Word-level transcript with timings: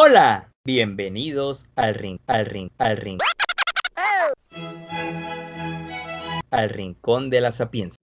Hola, 0.00 0.52
bienvenidos 0.64 1.66
al 1.74 1.96
ring, 1.96 2.20
al 2.28 2.46
ring, 2.46 2.70
al 2.78 2.98
ring. 2.98 3.18
Al 6.52 6.70
rincón 6.70 7.30
de 7.30 7.40
la 7.40 7.50
sapiencia. 7.50 7.98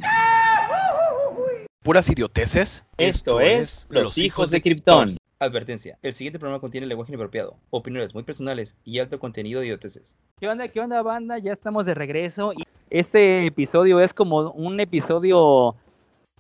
Puras 1.84 2.10
idioteces. 2.10 2.86
Esto, 2.98 3.40
es 3.40 3.88
Los 3.90 4.18
Hijos 4.18 4.52
de 4.52 4.62
Krypton. 4.62 5.16
Advertencia, 5.40 5.98
el 6.02 6.14
siguiente 6.14 6.38
programa 6.38 6.60
contiene 6.60 6.86
lenguaje 6.86 7.14
inapropiado, 7.14 7.56
opiniones 7.70 8.14
muy 8.14 8.24
personales 8.24 8.76
y 8.84 9.00
alto 9.00 9.18
contenido 9.18 9.62
de 9.62 9.68
idioteces. 9.68 10.18
¿Qué 10.38 10.50
onda, 10.50 10.68
qué 10.68 10.82
onda, 10.82 11.02
banda? 11.02 11.38
Ya 11.38 11.54
estamos 11.54 11.86
de 11.86 11.94
regreso. 11.94 12.52
Y 12.52 12.64
este 12.90 13.46
episodio 13.46 14.02
es 14.02 14.14
como 14.14 14.52
un 14.52 14.82
episodio 14.82 15.78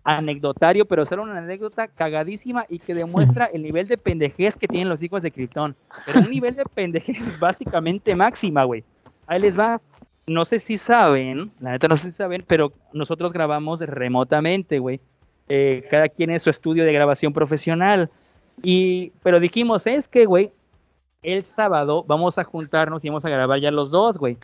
anecdotario, 0.05 0.85
pero 0.85 1.03
solo 1.03 1.23
una 1.23 1.39
anécdota 1.39 1.87
cagadísima 1.87 2.65
y 2.69 2.77
que 2.77 2.93
demuestra 2.93 3.47
el 3.47 3.63
nivel 3.63 3.87
de 3.87 3.97
pendejez 3.97 4.55
que 4.55 4.67
tienen 4.67 4.87
los 4.87 5.01
hijos 5.01 5.23
de 5.23 5.31
Krypton. 5.31 5.75
Pero 6.05 6.19
un 6.19 6.29
nivel 6.29 6.55
de 6.55 6.63
pendejez 6.63 7.17
básicamente 7.39 8.15
máxima, 8.15 8.63
güey. 8.63 8.83
Ahí 9.27 9.41
les 9.41 9.59
va. 9.59 9.81
No 10.27 10.45
sé 10.45 10.59
si 10.59 10.77
saben, 10.77 11.51
la 11.59 11.71
neta 11.71 11.87
no 11.87 11.97
sé 11.97 12.11
si 12.11 12.13
saben, 12.13 12.43
pero 12.47 12.71
nosotros 12.93 13.33
grabamos 13.33 13.79
remotamente, 13.81 14.79
güey. 14.79 14.99
Eh, 15.49 15.85
cada 15.91 16.09
quien 16.09 16.29
en 16.29 16.39
su 16.39 16.49
estudio 16.49 16.85
de 16.85 16.93
grabación 16.93 17.33
profesional. 17.33 18.09
Y, 18.63 19.11
pero 19.21 19.39
dijimos, 19.39 19.85
es 19.85 20.07
que, 20.07 20.25
güey, 20.25 20.51
el 21.23 21.43
sábado 21.45 22.03
vamos 22.07 22.37
a 22.37 22.43
juntarnos 22.43 23.03
y 23.03 23.09
vamos 23.09 23.25
a 23.25 23.29
grabar 23.29 23.59
ya 23.59 23.71
los 23.71 23.89
dos, 23.91 24.17
güey. 24.17 24.37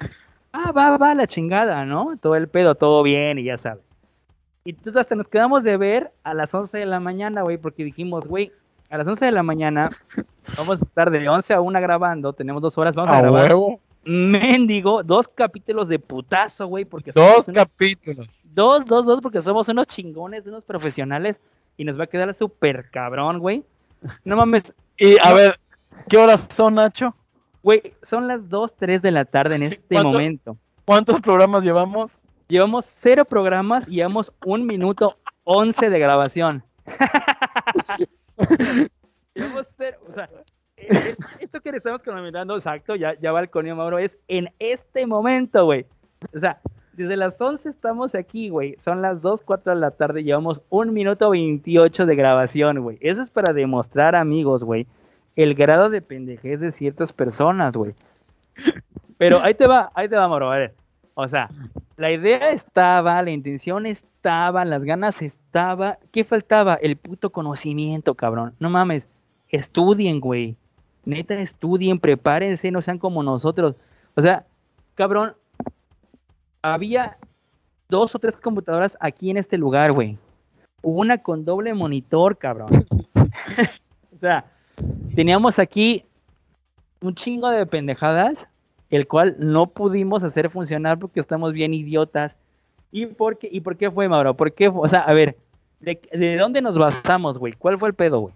Ah, 0.54 0.72
va, 0.72 0.98
va, 0.98 1.14
la 1.16 1.28
chingada, 1.28 1.86
¿no? 1.86 2.18
Todo 2.20 2.36
el 2.36 2.48
pedo, 2.48 2.76
todo 2.76 3.04
bien 3.04 3.40
y 3.40 3.44
ya 3.44 3.58
sabes. 3.58 3.91
Y 4.64 4.72
entonces 4.72 4.98
hasta 5.02 5.16
nos 5.16 5.28
quedamos 5.28 5.64
de 5.64 5.76
ver 5.78 6.12
a 6.24 6.34
las 6.34 6.54
11 6.54 6.78
de 6.78 6.86
la 6.86 7.00
mañana, 7.00 7.42
güey, 7.42 7.58
porque 7.58 7.84
dijimos, 7.84 8.26
güey, 8.28 8.52
a 8.90 8.98
las 8.98 9.08
11 9.08 9.26
de 9.26 9.32
la 9.32 9.44
mañana 9.44 9.90
vamos 10.58 10.82
a 10.82 10.86
estar 10.86 11.10
de 11.10 11.28
11 11.28 11.54
a 11.54 11.62
1 11.62 11.82
grabando, 11.82 12.34
tenemos 12.34 12.62
dos 12.62 12.78
horas, 12.78 12.94
vamos 12.94 13.12
a, 13.14 13.22
grabar. 13.22 13.46
Huevo. 13.50 13.80
Mendigo, 14.04 15.04
dos 15.04 15.28
capítulos 15.28 15.88
de 15.88 16.00
putazo, 16.00 16.68
güey, 16.68 16.86
porque 16.86 17.12
Dos 17.12 17.48
unos, 17.48 17.64
capítulos. 17.64 18.42
dos, 18.44 18.86
dos, 18.86 19.06
dos, 19.06 19.22
porque 19.22 19.42
somos 19.42 19.68
unos 19.70 19.88
chingones, 19.88 20.46
unos 20.48 20.64
profesionales 20.64 21.40
y 21.78 21.86
nos 21.86 22.00
va 22.00 22.06
a 22.06 22.08
quedar 22.08 22.34
súper 22.36 22.90
cabrón, 22.92 23.40
güey. 23.40 23.64
No 24.24 24.36
mames, 24.36 24.74
Y 24.98 25.18
a 25.20 25.30
No. 25.30 25.36
ver, 25.36 25.60
¿qué 26.10 26.18
horas 26.18 26.48
son, 26.52 26.76
Nacho? 26.76 27.16
güey, 27.64 27.94
son 28.02 28.28
las 28.28 28.50
2, 28.50 28.76
3 28.76 29.02
de 29.04 29.12
la 29.12 29.24
tarde 29.26 29.56
en 29.56 29.64
este 29.64 29.96
¿Cuánto? 29.96 30.12
momento. 30.14 30.58
¿Cuántos 30.84 31.22
programas 31.22 31.64
llevamos? 31.64 32.18
Llevamos 32.52 32.86
cero 32.86 33.24
programas 33.24 33.88
y 33.88 33.96
llevamos 33.96 34.34
un 34.46 34.66
minuto 34.66 35.16
11 35.46 35.90
de 35.90 36.00
grabación. 36.00 36.62
llevamos 39.34 39.74
cero, 39.78 40.00
o 40.10 40.14
sea, 40.14 40.30
eh, 40.76 41.16
esto 41.40 41.62
que 41.62 41.72
le 41.72 41.78
estamos 41.78 42.04
comentando, 42.04 42.58
exacto, 42.58 42.98
ya, 42.98 43.18
ya 43.22 43.32
va 43.32 43.40
el 43.40 43.50
conio 43.50 43.78
Mauro, 43.78 44.00
es 44.00 44.20
en 44.28 44.50
este 44.60 45.08
momento, 45.08 45.64
güey. 45.64 45.86
O 46.36 46.40
sea, 46.40 46.60
desde 46.92 47.16
las 47.16 47.40
11 47.40 47.70
estamos 47.70 48.16
aquí, 48.16 48.50
güey. 48.50 48.76
Son 48.80 49.02
las 49.02 49.22
2, 49.22 49.44
4 49.46 49.74
de 49.74 49.80
la 49.80 49.92
tarde, 49.92 50.26
llevamos 50.26 50.62
un 50.68 50.92
minuto 50.92 51.30
28 51.30 52.06
de 52.06 52.16
grabación, 52.18 52.82
güey. 52.82 52.98
Eso 53.00 53.22
es 53.22 53.30
para 53.30 53.54
demostrar, 53.54 54.14
amigos, 54.14 54.66
güey, 54.66 54.88
el 55.38 55.56
grado 55.56 55.90
de 55.90 56.02
pendejez 56.02 56.60
de 56.60 56.74
ciertas 56.74 57.14
personas, 57.14 57.78
güey. 57.78 57.94
Pero 59.18 59.40
ahí 59.40 59.54
te 59.54 59.68
va, 59.68 59.90
ahí 59.96 60.10
te 60.10 60.18
va, 60.18 60.28
Mauro, 60.28 60.52
a 60.52 60.58
ver. 60.58 60.81
O 61.14 61.28
sea, 61.28 61.50
la 61.98 62.12
idea 62.12 62.52
estaba, 62.52 63.22
la 63.22 63.32
intención 63.32 63.86
estaba, 63.86 64.66
las 64.66 64.84
ganas 64.84 65.22
estaba. 65.22 65.98
¿Qué 66.12 66.24
faltaba? 66.24 66.76
El 66.76 66.96
puto 66.98 67.32
conocimiento, 67.32 68.16
cabrón. 68.16 68.56
No 68.60 68.70
mames. 68.70 69.08
Estudien, 69.50 70.20
güey. 70.20 70.56
Neta, 71.04 71.34
estudien, 71.36 72.00
prepárense, 72.00 72.72
no 72.72 72.82
sean 72.82 73.00
como 73.00 73.24
nosotros. 73.24 73.76
O 74.16 74.22
sea, 74.22 74.46
cabrón, 74.96 75.36
había 76.62 77.18
dos 77.90 78.16
o 78.16 78.20
tres 78.20 78.38
computadoras 78.38 78.98
aquí 79.00 79.30
en 79.30 79.38
este 79.38 79.58
lugar, 79.58 79.92
güey. 79.92 80.18
Una 80.84 81.18
con 81.18 81.44
doble 81.44 81.74
monitor, 81.74 82.38
cabrón. 82.38 82.70
o 84.16 84.18
sea, 84.20 84.46
teníamos 85.16 85.60
aquí 85.60 86.06
un 87.02 87.16
chingo 87.16 87.50
de 87.50 87.66
pendejadas 87.66 88.48
el 88.92 89.08
cual 89.08 89.36
no 89.40 89.68
pudimos 89.68 90.24
hacer 90.24 90.50
funcionar 90.50 91.00
porque 91.00 91.20
estamos 91.20 91.54
bien 91.54 91.74
idiotas. 91.74 92.38
¿Y 92.92 93.08
por 93.08 93.40
qué, 93.40 93.50
y 93.52 93.62
fue, 93.90 94.10
Mauro? 94.10 94.36
O 94.76 94.88
sea, 94.88 95.00
a 95.00 95.14
ver, 95.14 95.38
¿de, 95.80 96.00
de 96.12 96.38
dónde 96.38 96.62
nos 96.62 96.78
basamos, 96.78 97.40
güey? 97.40 97.54
¿Cuál 97.54 97.80
fue 97.80 97.90
el 97.90 97.96
pedo, 97.96 98.20
güey? 98.20 98.34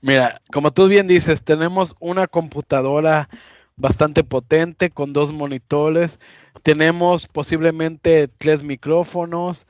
Mira, 0.00 0.40
como 0.50 0.72
tú 0.72 0.88
bien 0.88 1.06
dices, 1.06 1.42
tenemos 1.42 1.94
una 2.00 2.26
computadora 2.26 3.28
bastante 3.76 4.24
potente 4.24 4.90
con 4.90 5.12
dos 5.12 5.32
monitores, 5.32 6.18
tenemos 6.62 7.26
posiblemente 7.26 8.28
tres 8.28 8.62
micrófonos, 8.64 9.66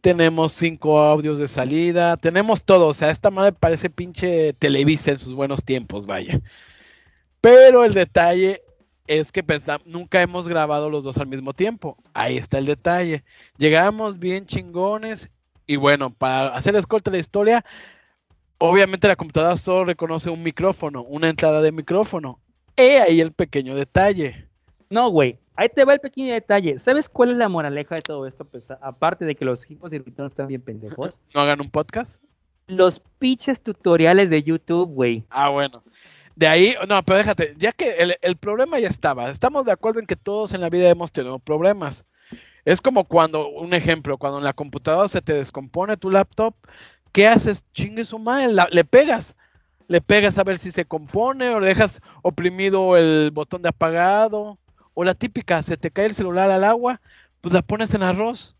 tenemos 0.00 0.52
cinco 0.52 0.98
audios 1.00 1.38
de 1.38 1.48
salida, 1.48 2.16
tenemos 2.16 2.62
todo, 2.62 2.88
o 2.88 2.94
sea, 2.94 3.10
esta 3.10 3.30
madre 3.30 3.52
parece 3.52 3.90
pinche 3.90 4.54
Televisa 4.54 5.10
en 5.10 5.18
sus 5.18 5.34
buenos 5.34 5.62
tiempos, 5.62 6.06
vaya. 6.06 6.40
Pero 7.40 7.84
el 7.84 7.94
detalle 7.94 8.62
es 9.08 9.32
que 9.32 9.42
pensamos, 9.42 9.86
nunca 9.86 10.22
hemos 10.22 10.48
grabado 10.48 10.90
los 10.90 11.02
dos 11.02 11.18
al 11.18 11.26
mismo 11.26 11.54
tiempo. 11.54 11.96
Ahí 12.14 12.36
está 12.36 12.58
el 12.58 12.66
detalle. 12.66 13.24
Llegamos 13.56 14.18
bien 14.18 14.46
chingones 14.46 15.30
y 15.66 15.76
bueno, 15.76 16.10
para 16.10 16.54
hacer 16.54 16.76
escolta 16.76 17.10
la 17.10 17.18
historia, 17.18 17.64
obviamente 18.58 19.08
la 19.08 19.16
computadora 19.16 19.56
solo 19.56 19.86
reconoce 19.86 20.30
un 20.30 20.42
micrófono, 20.42 21.02
una 21.02 21.28
entrada 21.28 21.60
de 21.60 21.72
micrófono. 21.72 22.38
He 22.76 23.00
ahí 23.00 23.20
el 23.20 23.32
pequeño 23.32 23.74
detalle. 23.74 24.46
No, 24.90 25.10
güey. 25.10 25.38
Ahí 25.56 25.68
te 25.68 25.84
va 25.84 25.92
el 25.92 26.00
pequeño 26.00 26.32
detalle. 26.32 26.78
¿Sabes 26.78 27.08
cuál 27.08 27.32
es 27.32 27.36
la 27.36 27.48
moraleja 27.48 27.96
de 27.96 28.02
todo 28.02 28.26
esto? 28.26 28.44
Pues, 28.44 28.70
aparte 28.70 29.24
de 29.24 29.34
que 29.34 29.44
los 29.44 29.68
hijos 29.70 29.90
de 29.90 30.00
Krypton 30.00 30.26
están 30.26 30.46
bien 30.46 30.62
pendejos. 30.62 31.18
¿No 31.34 31.40
hagan 31.40 31.60
un 31.60 31.68
podcast? 31.68 32.22
Los 32.68 33.00
pinches 33.18 33.60
tutoriales 33.60 34.30
de 34.30 34.42
YouTube, 34.42 34.88
güey. 34.88 35.24
Ah, 35.30 35.48
bueno. 35.48 35.82
De 36.38 36.46
ahí, 36.46 36.76
no, 36.88 37.02
pero 37.02 37.18
déjate, 37.18 37.54
ya 37.58 37.72
que 37.72 37.96
el, 37.96 38.16
el 38.22 38.36
problema 38.36 38.78
ya 38.78 38.86
estaba, 38.86 39.28
estamos 39.28 39.64
de 39.64 39.72
acuerdo 39.72 39.98
en 39.98 40.06
que 40.06 40.14
todos 40.14 40.52
en 40.52 40.60
la 40.60 40.70
vida 40.70 40.88
hemos 40.88 41.10
tenido 41.10 41.40
problemas. 41.40 42.04
Es 42.64 42.80
como 42.80 43.02
cuando, 43.06 43.48
un 43.48 43.74
ejemplo, 43.74 44.18
cuando 44.18 44.38
en 44.38 44.44
la 44.44 44.52
computadora 44.52 45.08
se 45.08 45.20
te 45.20 45.32
descompone 45.32 45.96
tu 45.96 46.10
laptop, 46.12 46.54
¿qué 47.10 47.26
haces? 47.26 47.64
Chingue 47.74 48.04
su 48.04 48.20
madre, 48.20 48.54
le 48.70 48.84
pegas. 48.84 49.34
Le 49.88 50.00
pegas 50.00 50.38
a 50.38 50.44
ver 50.44 50.58
si 50.58 50.70
se 50.70 50.84
compone 50.84 51.48
o 51.48 51.58
le 51.58 51.66
dejas 51.66 52.00
oprimido 52.22 52.96
el 52.96 53.32
botón 53.32 53.62
de 53.62 53.70
apagado. 53.70 54.58
O 54.94 55.02
la 55.02 55.14
típica, 55.14 55.64
se 55.64 55.76
te 55.76 55.90
cae 55.90 56.06
el 56.06 56.14
celular 56.14 56.52
al 56.52 56.62
agua, 56.62 57.00
pues 57.40 57.52
la 57.52 57.62
pones 57.62 57.94
en 57.94 58.04
arroz. 58.04 58.54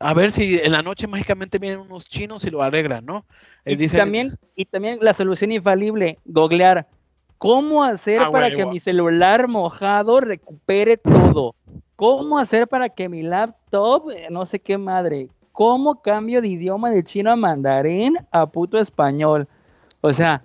A 0.00 0.14
ver 0.14 0.32
si 0.32 0.58
en 0.58 0.72
la 0.72 0.82
noche 0.82 1.06
mágicamente 1.06 1.58
vienen 1.58 1.80
unos 1.80 2.08
chinos 2.08 2.42
y 2.44 2.50
lo 2.50 2.62
arreglan, 2.62 3.04
¿no? 3.04 3.26
Y 3.66 3.86
también, 3.88 4.38
y 4.56 4.64
también 4.64 4.98
la 5.02 5.12
solución 5.12 5.52
infalible, 5.52 6.18
googlear. 6.24 6.88
¿Cómo 7.36 7.84
hacer 7.84 8.22
Ah, 8.22 8.30
para 8.30 8.50
que 8.50 8.66
mi 8.66 8.80
celular 8.80 9.46
mojado 9.46 10.20
recupere 10.20 10.96
todo? 10.96 11.54
¿Cómo 11.96 12.38
hacer 12.38 12.66
para 12.66 12.88
que 12.88 13.08
mi 13.10 13.22
laptop, 13.22 14.10
eh, 14.10 14.28
no 14.30 14.46
sé 14.46 14.58
qué 14.58 14.78
madre, 14.78 15.28
cómo 15.52 16.00
cambio 16.00 16.40
de 16.40 16.48
idioma 16.48 16.90
de 16.90 17.04
chino 17.04 17.30
a 17.30 17.36
mandarín 17.36 18.16
a 18.30 18.46
puto 18.46 18.78
español? 18.78 19.46
O 20.00 20.12
sea, 20.14 20.42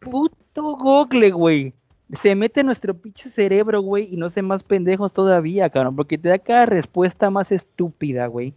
puto 0.00 0.76
Google, 0.76 1.30
güey. 1.30 1.72
Se 2.14 2.34
mete 2.34 2.60
en 2.60 2.66
nuestro 2.66 2.94
pinche 2.94 3.28
cerebro, 3.28 3.80
güey, 3.80 4.12
y 4.12 4.16
no 4.16 4.28
sé 4.28 4.42
más 4.42 4.62
pendejos 4.64 5.12
todavía, 5.12 5.70
cabrón, 5.70 5.94
porque 5.94 6.18
te 6.18 6.30
da 6.30 6.38
cada 6.38 6.66
respuesta 6.66 7.30
más 7.30 7.52
estúpida, 7.52 8.26
güey. 8.26 8.54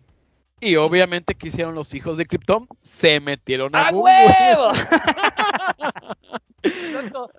Y 0.62 0.76
obviamente 0.76 1.34
que 1.34 1.48
hicieron 1.48 1.74
los 1.74 1.94
hijos 1.96 2.18
de 2.18 2.26
Krypton, 2.28 2.68
se 2.82 3.20
metieron 3.20 3.76
a 3.76 3.88
¡A 3.88 3.92
Google. 3.92 4.14
huevo! 4.14 4.72
Loco, 7.04 7.32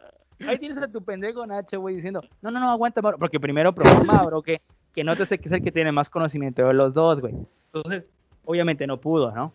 ahí 0.48 0.58
tienes 0.58 0.78
a 0.78 0.88
tu 0.90 1.04
pendejo 1.04 1.46
Nacho, 1.46 1.80
güey, 1.80 1.94
diciendo, 1.94 2.20
no, 2.40 2.50
no, 2.50 2.58
no, 2.58 2.68
aguanta, 2.70 3.00
porque 3.00 3.38
primero 3.38 3.72
probó 3.72 4.02
Mauro, 4.04 4.42
que, 4.42 4.60
que 4.92 5.04
no 5.04 5.14
te 5.14 5.24
sé 5.24 5.38
que 5.38 5.48
es 5.48 5.52
el 5.52 5.62
que 5.62 5.70
tiene 5.70 5.92
más 5.92 6.10
conocimiento 6.10 6.66
de 6.66 6.74
los 6.74 6.92
dos, 6.94 7.20
güey. 7.20 7.34
Entonces, 7.72 8.10
obviamente 8.44 8.88
no 8.88 9.00
pudo, 9.00 9.30
¿no? 9.30 9.52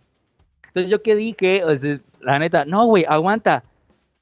Entonces 0.68 0.90
yo 0.90 1.02
que 1.02 1.16
dije, 1.16 1.66
o 1.66 1.75
sea, 1.75 2.00
la 2.22 2.40
neta, 2.40 2.63
no, 2.63 2.86
güey, 2.86 3.04
aguanta. 3.08 3.66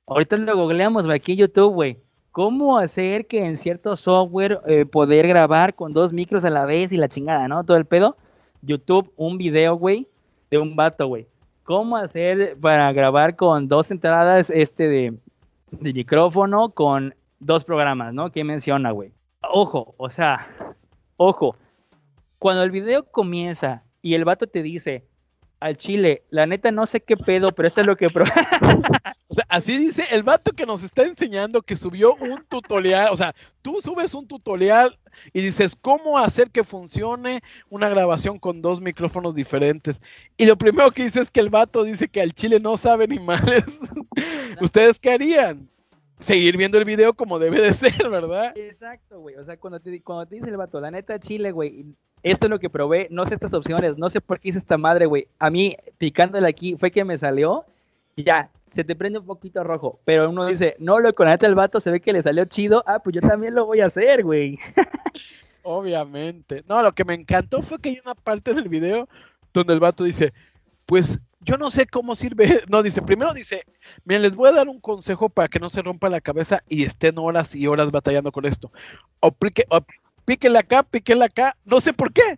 Ahorita 0.08 0.38
lo 0.38 0.58
googleamos, 0.58 1.06
güey, 1.06 1.18
aquí 1.18 1.34
en 1.34 1.38
YouTube, 1.40 1.74
güey. 1.74 2.00
¿Cómo 2.32 2.80
hacer 2.80 3.28
que 3.28 3.46
en 3.46 3.58
cierto 3.58 3.96
software 3.96 4.60
eh, 4.66 4.86
poder 4.86 5.28
grabar 5.28 5.76
con 5.76 5.94
dos 5.94 6.12
micros 6.14 6.44
a 6.44 6.50
la 6.50 6.66
vez 6.66 6.92
y 6.92 6.98
la 6.98 7.08
chingada, 7.08 7.48
¿no? 7.48 7.64
Todo 7.64 7.78
el 7.78 7.86
pedo. 7.86 8.18
YouTube, 8.66 9.12
un 9.16 9.38
video, 9.38 9.76
güey, 9.76 10.08
de 10.50 10.58
un 10.58 10.76
vato, 10.76 11.08
güey. 11.08 11.28
¿Cómo 11.64 11.98
hacer 11.98 12.58
para 12.60 12.92
grabar 12.94 13.36
con 13.36 13.68
dos 13.68 13.90
entradas 13.92 14.50
este 14.50 14.88
de, 14.88 15.14
micrófono 15.80 16.70
con 16.70 17.16
dos 17.40 17.64
programas, 17.64 18.14
¿no? 18.14 18.32
¿Qué 18.32 18.44
menciona, 18.44 18.92
güey? 18.92 19.12
Ojo, 19.42 19.96
o 19.98 20.10
sea, 20.10 20.48
ojo. 21.18 21.56
Cuando 22.40 22.64
el 22.64 22.72
video 22.72 23.04
comienza 23.06 23.84
y 24.02 24.14
el 24.14 24.26
vato 24.26 24.48
te 24.48 24.62
dice, 24.62 25.04
al 25.60 25.78
chile, 25.78 26.24
la 26.30 26.46
neta 26.46 26.72
no 26.72 26.86
sé 26.86 27.02
qué 27.02 27.18
pedo, 27.18 27.52
pero 27.52 27.68
esto 27.68 27.82
es 27.82 27.88
lo 27.88 27.96
que... 27.96 28.08
así 29.50 29.78
dice 29.78 30.06
el 30.12 30.24
vato 30.24 30.52
que 30.52 30.66
nos 30.66 30.84
está 30.84 31.04
enseñando 31.04 31.62
que 31.62 31.76
subió 31.76 32.16
un 32.16 32.44
tutorial, 32.48 33.10
o 33.12 33.16
sea, 33.16 33.36
tú 33.62 33.82
subes 33.82 34.14
un 34.14 34.28
tutorial 34.28 34.98
y 35.34 35.42
dices 35.42 35.76
cómo 35.80 36.18
hacer 36.18 36.52
que 36.52 36.64
funcione 36.64 37.42
una 37.70 37.90
grabación 37.90 38.40
con 38.40 38.62
dos 38.62 38.82
micrófonos 38.82 39.34
diferentes. 39.34 40.00
Y 40.38 40.46
lo 40.46 40.58
primero 40.58 40.92
que 40.92 41.04
dice 41.04 41.22
es 41.22 41.32
que 41.32 41.40
el 41.40 41.50
vato 41.50 41.84
dice 41.84 42.08
que 42.08 42.22
al 42.22 42.34
chile 42.34 42.60
no 42.60 42.78
sabe 42.78 43.08
ni 43.08 43.20
males. 43.20 43.66
¿Ustedes 44.62 45.00
qué 45.00 45.12
harían? 45.12 45.70
seguir 46.20 46.56
viendo 46.58 46.78
el 46.78 46.86
video 46.86 47.14
como 47.14 47.40
debe 47.40 47.62
de 47.62 47.74
ser, 47.74 48.10
¿verdad? 48.10 48.54
Exacto, 48.56 49.20
güey. 49.20 49.36
O 49.36 49.44
sea, 49.44 49.58
cuando 49.58 49.80
te, 49.80 50.02
cuando 50.02 50.26
dice 50.26 50.50
el 50.50 50.58
vato, 50.58 50.80
la 50.80 50.92
neta, 50.92 51.20
Chile, 51.20 51.52
güey, 51.52 51.86
esto 52.24 52.48
es 52.48 52.50
lo 52.50 52.60
que 52.60 52.70
probé, 52.70 53.08
no 53.12 53.26
sé 53.26 53.36
estas 53.36 53.54
opciones, 53.54 53.98
no 53.98 54.10
sé 54.10 54.22
por 54.22 54.40
qué 54.40 54.50
hice 54.50 54.58
esta 54.58 54.78
madre, 54.78 55.06
güey. 55.06 55.28
A 55.38 55.50
mí, 55.50 55.76
picándole 55.98 56.48
aquí, 56.48 56.76
fue 56.80 56.92
que 56.92 57.04
me 57.04 57.18
salió 57.18 57.66
y 58.16 58.24
ya, 58.24 58.50
se 58.76 58.84
te 58.84 58.96
prende 58.96 59.20
un 59.20 59.26
poquito 59.26 59.64
rojo. 59.64 60.02
Pero 60.04 60.30
uno 60.30 60.46
dice, 60.46 60.76
no, 60.80 61.00
loco, 61.00 61.24
la 61.24 61.32
neta, 61.32 61.48
el 61.48 61.56
vato 61.56 61.80
se 61.80 61.90
ve 61.92 62.02
que 62.02 62.12
le 62.12 62.22
salió 62.22 62.44
chido. 62.44 62.84
Ah, 62.86 63.00
pues 63.00 63.16
yo 63.16 63.22
también 63.22 63.56
lo 63.56 63.66
voy 63.66 63.80
a 63.80 63.86
hacer, 63.86 64.22
güey. 64.22 64.60
Obviamente. 65.64 66.64
No, 66.68 66.84
lo 66.84 66.92
que 66.92 67.06
me 67.06 67.14
encantó 67.14 67.62
fue 67.62 67.80
que 67.80 67.90
hay 67.90 68.02
una 68.04 68.16
parte 68.16 68.54
del 68.54 68.68
video 68.68 69.08
donde 69.54 69.74
el 69.74 69.80
vato 69.80 70.04
dice, 70.04 70.34
pues 70.86 71.22
yo 71.40 71.56
no 71.56 71.72
sé 71.72 71.88
cómo 71.88 72.16
sirve. 72.16 72.64
No, 72.70 72.84
dice, 72.84 73.02
primero 73.02 73.34
dice, 73.34 73.64
miren, 74.04 74.24
les 74.24 74.36
voy 74.36 74.50
a 74.50 74.54
dar 74.54 74.68
un 74.68 74.82
consejo 74.82 75.30
para 75.30 75.48
que 75.48 75.60
no 75.60 75.70
se 75.70 75.82
rompa 75.82 76.10
la 76.10 76.20
cabeza 76.20 76.62
y 76.68 76.84
estén 76.84 77.18
horas 77.18 77.56
y 77.56 77.68
horas 77.68 77.92
batallando 77.92 78.34
con 78.34 78.46
esto. 78.46 78.74
O, 79.22 79.32
pique, 79.32 79.64
píquenle 80.26 80.60
acá, 80.60 80.84
píquenle 80.84 81.24
acá. 81.24 81.56
No 81.64 81.80
sé 81.80 81.94
por 81.94 82.12
qué. 82.12 82.38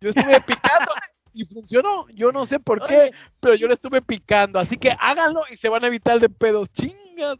Yo 0.00 0.08
estuve 0.08 0.40
picando 0.46 0.92
y 1.34 1.44
funcionó. 1.44 2.06
Yo 2.14 2.32
no 2.32 2.46
sé 2.46 2.60
por 2.60 2.86
qué, 2.86 3.12
pero 3.40 3.54
yo 3.54 3.66
le 3.66 3.74
estuve 3.74 4.00
picando. 4.00 4.58
Así 4.58 4.76
que 4.76 4.94
háganlo 4.98 5.42
y 5.50 5.56
se 5.56 5.68
van 5.68 5.84
a 5.84 5.88
evitar 5.88 6.18
de 6.20 6.28
pedos. 6.28 6.70
Chingas. 6.72 7.38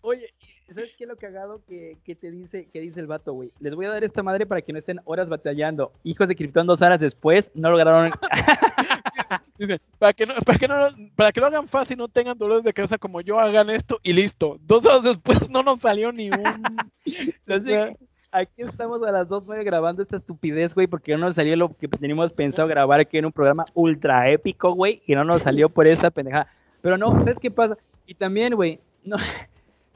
Oye, 0.00 0.32
¿sabes 0.70 0.94
qué 0.96 1.04
es 1.04 1.08
lo 1.08 1.16
cagado 1.16 1.62
que, 1.66 1.98
que 2.04 2.14
te 2.14 2.30
dice, 2.30 2.68
que 2.72 2.80
dice 2.80 3.00
el 3.00 3.06
vato, 3.06 3.32
güey? 3.32 3.50
Les 3.60 3.74
voy 3.74 3.86
a 3.86 3.90
dar 3.90 4.04
esta 4.04 4.22
madre 4.22 4.46
para 4.46 4.62
que 4.62 4.72
no 4.72 4.78
estén 4.78 5.00
horas 5.04 5.28
batallando. 5.28 5.92
Hijos 6.04 6.28
de 6.28 6.36
Krypton 6.36 6.66
dos 6.66 6.80
horas 6.82 7.00
después 7.00 7.50
no 7.54 7.70
lograron. 7.70 8.12
Dice, 9.58 9.80
para 9.98 10.12
que 10.12 10.26
no, 10.26 10.34
para 10.44 10.58
que 10.58 10.68
no, 10.68 10.74
para 11.14 11.32
que 11.32 11.40
lo 11.40 11.46
hagan 11.46 11.68
fácil, 11.68 11.96
no 11.96 12.08
tengan 12.08 12.36
dolores 12.36 12.62
de 12.62 12.74
cabeza 12.74 12.98
como 12.98 13.22
yo, 13.22 13.40
hagan 13.40 13.70
esto 13.70 13.98
y 14.02 14.12
listo. 14.12 14.58
Dos 14.60 14.84
horas 14.84 15.02
después 15.02 15.48
no 15.48 15.62
nos 15.62 15.80
salió 15.80 16.12
ni 16.12 16.30
un. 16.30 16.42
aquí 18.36 18.62
estamos 18.62 19.02
a 19.02 19.10
las 19.10 19.28
dos 19.28 19.44
nueve 19.46 19.64
grabando 19.64 20.02
esta 20.02 20.16
estupidez, 20.16 20.74
güey, 20.74 20.86
porque 20.86 21.12
no 21.12 21.18
nos 21.18 21.34
salió 21.34 21.56
lo 21.56 21.74
que 21.74 21.88
teníamos 21.88 22.32
pensado 22.32 22.68
grabar 22.68 23.00
aquí 23.00 23.18
en 23.18 23.26
un 23.26 23.32
programa 23.32 23.64
ultra 23.74 24.30
épico, 24.30 24.72
güey, 24.72 25.02
y 25.06 25.14
no 25.14 25.24
nos 25.24 25.42
salió 25.42 25.68
por 25.68 25.86
esa 25.86 26.10
pendejada. 26.10 26.48
Pero 26.82 26.98
no, 26.98 27.22
¿sabes 27.22 27.38
qué 27.38 27.50
pasa? 27.50 27.76
Y 28.06 28.14
también, 28.14 28.54
güey, 28.54 28.78
no, 29.04 29.16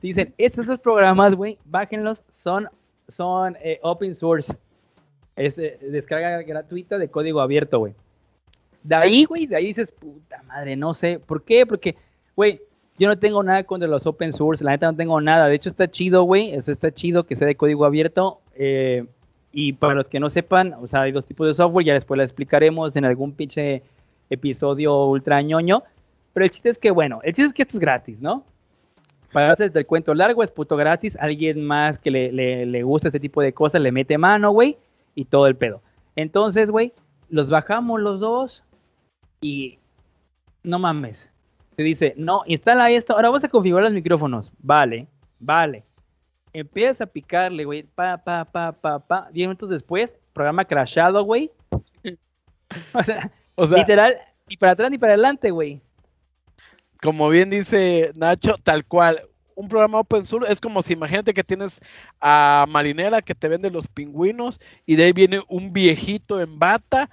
dicen, 0.00 0.34
estos 0.38 0.64
esos 0.64 0.80
programas, 0.80 1.34
güey, 1.34 1.58
bájenlos, 1.64 2.24
son, 2.30 2.68
son 3.08 3.56
eh, 3.62 3.78
open 3.82 4.14
source. 4.14 4.56
Es 5.36 5.58
eh, 5.58 5.78
descarga 5.80 6.42
gratuita 6.42 6.98
de 6.98 7.08
código 7.08 7.40
abierto, 7.40 7.78
güey. 7.78 7.94
De 8.82 8.94
ahí, 8.94 9.24
güey, 9.24 9.46
de 9.46 9.56
ahí 9.56 9.66
dices, 9.66 9.92
puta 9.92 10.42
madre, 10.44 10.76
no 10.76 10.94
sé. 10.94 11.18
¿Por 11.18 11.44
qué? 11.44 11.66
Porque, 11.66 11.96
güey, 12.34 12.60
yo 13.00 13.08
no 13.08 13.18
tengo 13.18 13.42
nada 13.42 13.64
contra 13.64 13.88
los 13.88 14.06
open 14.06 14.32
source, 14.32 14.62
la 14.62 14.72
neta 14.72 14.92
no 14.92 14.96
tengo 14.96 15.20
nada. 15.22 15.48
De 15.48 15.54
hecho, 15.54 15.70
está 15.70 15.90
chido, 15.90 16.22
güey, 16.24 16.52
está 16.52 16.92
chido 16.92 17.24
que 17.24 17.34
sea 17.34 17.48
de 17.48 17.56
código 17.56 17.86
abierto. 17.86 18.42
Eh, 18.54 19.06
y 19.52 19.72
para 19.72 19.94
los 19.94 20.06
que 20.06 20.20
no 20.20 20.28
sepan, 20.28 20.74
o 20.74 20.86
sea, 20.86 21.00
hay 21.00 21.12
dos 21.12 21.24
tipos 21.24 21.46
de 21.46 21.54
software, 21.54 21.86
ya 21.86 21.94
después 21.94 22.18
la 22.18 22.24
explicaremos 22.24 22.94
en 22.96 23.06
algún 23.06 23.32
pinche 23.32 23.82
episodio 24.28 25.06
ultra 25.06 25.40
ñoño. 25.40 25.82
Pero 26.34 26.44
el 26.44 26.50
chiste 26.50 26.68
es 26.68 26.78
que, 26.78 26.90
bueno, 26.90 27.20
el 27.22 27.32
chiste 27.32 27.46
es 27.46 27.52
que 27.54 27.62
esto 27.62 27.78
es 27.78 27.80
gratis, 27.80 28.20
¿no? 28.20 28.44
Para 29.32 29.50
hacer 29.50 29.72
el 29.74 29.86
cuento 29.86 30.12
largo, 30.12 30.42
es 30.42 30.50
puto 30.50 30.76
gratis. 30.76 31.16
Alguien 31.16 31.64
más 31.64 31.98
que 31.98 32.10
le, 32.10 32.30
le, 32.32 32.66
le 32.66 32.82
gusta 32.82 33.08
este 33.08 33.18
tipo 33.18 33.40
de 33.40 33.54
cosas 33.54 33.80
le 33.80 33.92
mete 33.92 34.18
mano, 34.18 34.50
güey, 34.50 34.76
y 35.14 35.24
todo 35.24 35.46
el 35.46 35.56
pedo. 35.56 35.80
Entonces, 36.16 36.70
güey, 36.70 36.92
los 37.30 37.48
bajamos 37.48 37.98
los 37.98 38.20
dos, 38.20 38.62
y 39.40 39.78
no 40.62 40.78
mames. 40.78 41.32
Te 41.76 41.82
dice, 41.82 42.14
no, 42.16 42.42
instala 42.46 42.90
esto, 42.90 43.14
ahora 43.14 43.30
vas 43.30 43.44
a 43.44 43.48
configurar 43.48 43.84
los 43.84 43.94
micrófonos. 43.94 44.52
Vale, 44.58 45.06
vale. 45.38 45.84
Empiezas 46.52 47.00
a 47.02 47.06
picarle, 47.06 47.64
güey, 47.64 47.84
pa, 47.84 48.18
pa, 48.18 48.44
pa, 48.44 48.72
pa, 48.72 48.98
pa. 48.98 49.28
Diez 49.32 49.46
minutos 49.46 49.70
después, 49.70 50.16
programa 50.32 50.64
crashado, 50.64 51.24
güey. 51.24 51.50
o, 52.94 53.04
sea, 53.04 53.30
o 53.54 53.66
sea, 53.66 53.78
literal, 53.78 54.16
ni 54.48 54.56
para 54.56 54.72
atrás 54.72 54.90
ni 54.90 54.98
para 54.98 55.14
adelante, 55.14 55.50
güey. 55.50 55.80
Como 57.02 57.28
bien 57.28 57.50
dice 57.50 58.12
Nacho, 58.14 58.56
tal 58.62 58.84
cual. 58.84 59.22
Un 59.54 59.68
programa 59.68 59.98
open 59.98 60.24
source 60.24 60.50
es 60.50 60.60
como 60.60 60.80
si 60.80 60.94
imagínate 60.94 61.34
que 61.34 61.44
tienes 61.44 61.80
a 62.18 62.64
Marinera 62.68 63.20
que 63.20 63.34
te 63.34 63.46
vende 63.46 63.70
los 63.70 63.88
pingüinos 63.88 64.58
y 64.86 64.96
de 64.96 65.04
ahí 65.04 65.12
viene 65.12 65.42
un 65.48 65.72
viejito 65.72 66.40
en 66.40 66.58
bata 66.58 67.10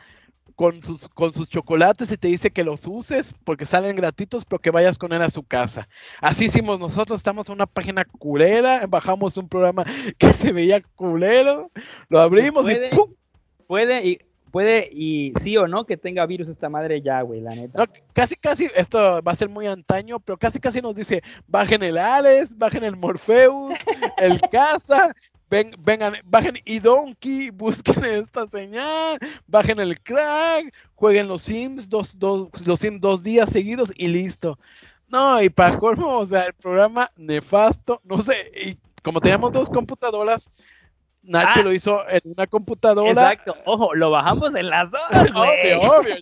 con 0.57 0.83
sus, 0.83 1.07
con 1.09 1.35
sus 1.35 1.47
chocolates 1.47 2.11
y 2.11 2.17
te 2.17 2.29
dice 2.29 2.49
que 2.49 2.63
los 2.63 2.81
uses 2.87 3.35
porque 3.43 3.67
salen 3.67 3.95
gratuitos, 3.95 4.43
pero 4.43 4.59
que 4.59 4.71
vayas 4.71 4.97
con 4.97 5.13
él 5.13 5.21
a 5.21 5.29
su 5.29 5.43
casa. 5.43 5.87
Así 6.19 6.45
hicimos 6.45 6.79
nosotros, 6.79 7.19
estamos 7.19 7.47
en 7.47 7.53
una 7.53 7.67
página 7.67 8.03
culera, 8.03 8.87
bajamos 8.89 9.37
un 9.37 9.47
programa 9.47 9.85
que 10.17 10.33
se 10.33 10.51
veía 10.51 10.81
culero, 10.95 11.69
lo 12.09 12.19
abrimos 12.19 12.67
y 12.71 12.75
¡pum! 12.89 13.13
Puede 13.67 14.03
y 14.03 14.19
puede 14.51 14.89
y 14.91 15.31
sí 15.39 15.55
o 15.57 15.67
no 15.67 15.85
que 15.85 15.95
tenga 15.95 16.25
virus 16.25 16.47
esta 16.47 16.69
madre 16.69 17.03
ya, 17.03 17.21
güey, 17.21 17.39
la 17.39 17.53
neta. 17.53 17.85
casi 18.13 18.35
casi 18.35 18.67
esto 18.75 19.21
va 19.21 19.33
a 19.33 19.35
ser 19.35 19.49
muy 19.49 19.67
antaño, 19.67 20.19
pero 20.19 20.39
casi 20.39 20.59
casi 20.59 20.81
nos 20.81 20.95
dice, 20.95 21.21
bajen 21.45 21.83
el 21.83 21.99
Alex, 21.99 22.57
bajen 22.57 22.83
el 22.83 22.95
Morpheus, 22.95 23.77
el 24.17 24.41
Casa, 24.51 25.13
ven, 25.49 25.75
vengan, 25.79 26.15
bajen 26.25 26.59
y 26.65 26.79
Donkey, 26.79 27.49
busquen 27.53 28.03
esta 28.05 28.47
señal, 28.47 29.17
bajen 29.47 29.79
el 29.79 29.99
crack, 30.01 30.73
jueguen 30.95 31.27
los 31.27 31.43
Sims 31.43 31.89
dos, 31.89 32.17
dos, 32.17 32.49
los 32.65 32.79
Sims 32.79 33.01
dos 33.01 33.23
días 33.23 33.49
seguidos 33.49 33.91
y 33.95 34.07
listo. 34.07 34.57
No, 35.09 35.41
y 35.41 35.49
para 35.49 35.77
colmo, 35.79 36.19
o 36.19 36.25
sea, 36.25 36.43
el 36.43 36.53
programa 36.53 37.09
nefasto, 37.15 38.01
no 38.03 38.19
sé, 38.19 38.51
y 38.55 38.77
como 39.01 39.21
teníamos 39.21 39.53
dos 39.53 39.69
computadoras, 39.69 40.49
Nacho 41.27 41.59
ah. 41.59 41.63
lo 41.63 41.73
hizo 41.73 42.09
en 42.09 42.21
una 42.23 42.47
computadora. 42.47 43.09
Exacto, 43.09 43.53
ojo, 43.65 43.93
lo 43.93 44.11
bajamos 44.11 44.55
en 44.55 44.69
las 44.69 44.89
dos. 44.89 45.01
obvio, 45.35 45.81
obvio. 45.81 46.15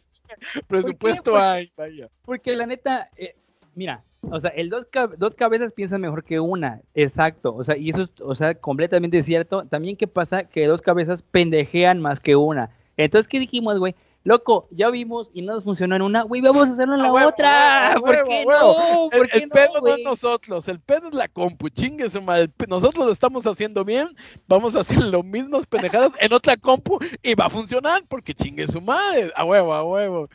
Presupuesto 0.68 1.38
hay, 1.38 1.72
vaya. 1.78 2.10
Porque 2.24 2.56
la 2.56 2.66
neta, 2.66 3.10
eh, 3.16 3.36
mira, 3.76 4.04
o 4.32 4.40
sea, 4.40 4.50
el 4.52 4.70
dos, 4.70 4.88
dos 5.18 5.36
cabezas 5.36 5.74
piensa 5.74 5.98
mejor 5.98 6.24
que 6.24 6.40
una, 6.40 6.82
exacto. 6.94 7.54
O 7.56 7.64
sea, 7.64 7.78
y 7.78 7.90
eso 7.90 8.04
es, 8.04 8.10
o 8.22 8.36
sea, 8.36 8.56
completamente 8.56 9.22
cierto. 9.22 9.66
También, 9.66 9.96
¿qué 9.96 10.08
pasa? 10.08 10.46
Que 10.46 10.66
dos 10.68 10.82
cabezas 10.82 11.22
pendejean 11.22 12.02
más 12.02 12.20
que 12.20 12.36
una. 12.36 12.72
Entonces, 12.98 13.28
¿qué 13.28 13.40
dijimos, 13.40 13.78
güey? 13.80 13.96
Loco, 14.26 14.68
ya 14.72 14.90
vimos 14.90 15.30
y 15.36 15.44
no 15.44 15.54
nos 15.54 15.64
funcionó 15.64 15.96
en 15.96 16.02
una, 16.02 16.24
güey, 16.24 16.42
vamos 16.42 16.68
a 16.68 16.72
hacerlo 16.72 16.96
en 16.96 17.04
la 17.04 17.12
otra. 17.12 17.96
¿Por 18.00 18.24
qué 18.24 18.44
no? 18.44 19.12
el, 19.12 19.50
pedo 19.50 19.82
no 19.84 19.96
es 19.96 20.04
nosotros, 20.04 20.68
el 20.68 20.80
pedo 20.80 21.10
es 21.10 21.14
la 21.14 21.28
compu, 21.28 21.70
chingue 21.70 22.10
su 22.10 22.24
madre. 22.24 22.50
Nosotros 22.68 23.06
lo 23.06 23.12
estamos 23.12 23.46
haciendo 23.46 23.86
bien, 23.86 24.08
vamos 24.48 24.76
a 24.76 24.80
hacer 24.80 24.98
lo 25.04 25.22
mismo 25.22 25.62
pendejadas 25.70 26.12
en 26.20 26.34
otra 26.34 26.58
compu 26.58 26.98
y 27.22 27.36
va 27.36 27.46
a 27.46 27.50
funcionar 27.52 28.04
porque 28.08 28.34
chingue 28.34 28.66
su 28.66 28.82
madre. 28.82 29.32
A 29.36 29.46
huevo, 29.46 29.72
a 29.76 29.84
huevo. 29.84 30.28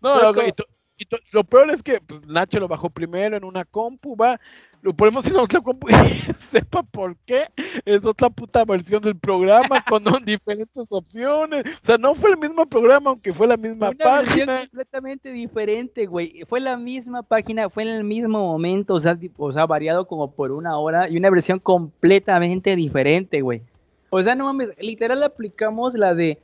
No, 0.00 0.18
loco, 0.22 0.40
y, 0.40 0.54
y 0.98 1.06
lo 1.32 1.44
peor 1.44 1.70
es 1.70 1.82
que 1.82 2.00
pues, 2.00 2.26
Nacho 2.26 2.58
lo 2.58 2.68
bajó 2.68 2.88
primero 2.90 3.36
en 3.36 3.44
una 3.44 3.64
compu, 3.64 4.16
va, 4.16 4.40
lo 4.82 4.94
ponemos 4.94 5.26
en 5.26 5.36
otra 5.36 5.60
compu 5.60 5.88
y 5.90 6.32
sepa 6.34 6.82
por 6.82 7.16
qué 7.26 7.46
es 7.84 8.04
otra 8.04 8.30
puta 8.30 8.64
versión 8.64 9.02
del 9.02 9.16
programa 9.16 9.84
con 9.88 10.04
diferentes 10.24 10.90
opciones. 10.90 11.64
O 11.82 11.84
sea, 11.84 11.98
no 11.98 12.14
fue 12.14 12.30
el 12.30 12.38
mismo 12.38 12.66
programa, 12.66 13.10
aunque 13.10 13.32
fue 13.32 13.46
la 13.46 13.56
misma 13.56 13.90
una 13.90 14.04
página. 14.04 14.60
completamente 14.60 15.32
diferente, 15.32 16.06
güey. 16.06 16.44
Fue 16.48 16.60
la 16.60 16.76
misma 16.76 17.22
página, 17.22 17.68
fue 17.68 17.82
en 17.82 17.90
el 17.90 18.04
mismo 18.04 18.38
momento, 18.38 18.94
o 18.94 19.00
sea, 19.00 19.18
o 19.36 19.52
sea, 19.52 19.66
variado 19.66 20.06
como 20.06 20.30
por 20.30 20.52
una 20.52 20.78
hora 20.78 21.08
y 21.08 21.16
una 21.16 21.30
versión 21.30 21.58
completamente 21.58 22.76
diferente, 22.76 23.40
güey. 23.42 23.62
O 24.10 24.22
sea, 24.22 24.34
no 24.34 24.44
mames, 24.44 24.70
literal 24.78 25.22
aplicamos 25.22 25.94
la 25.94 26.14
de 26.14 26.38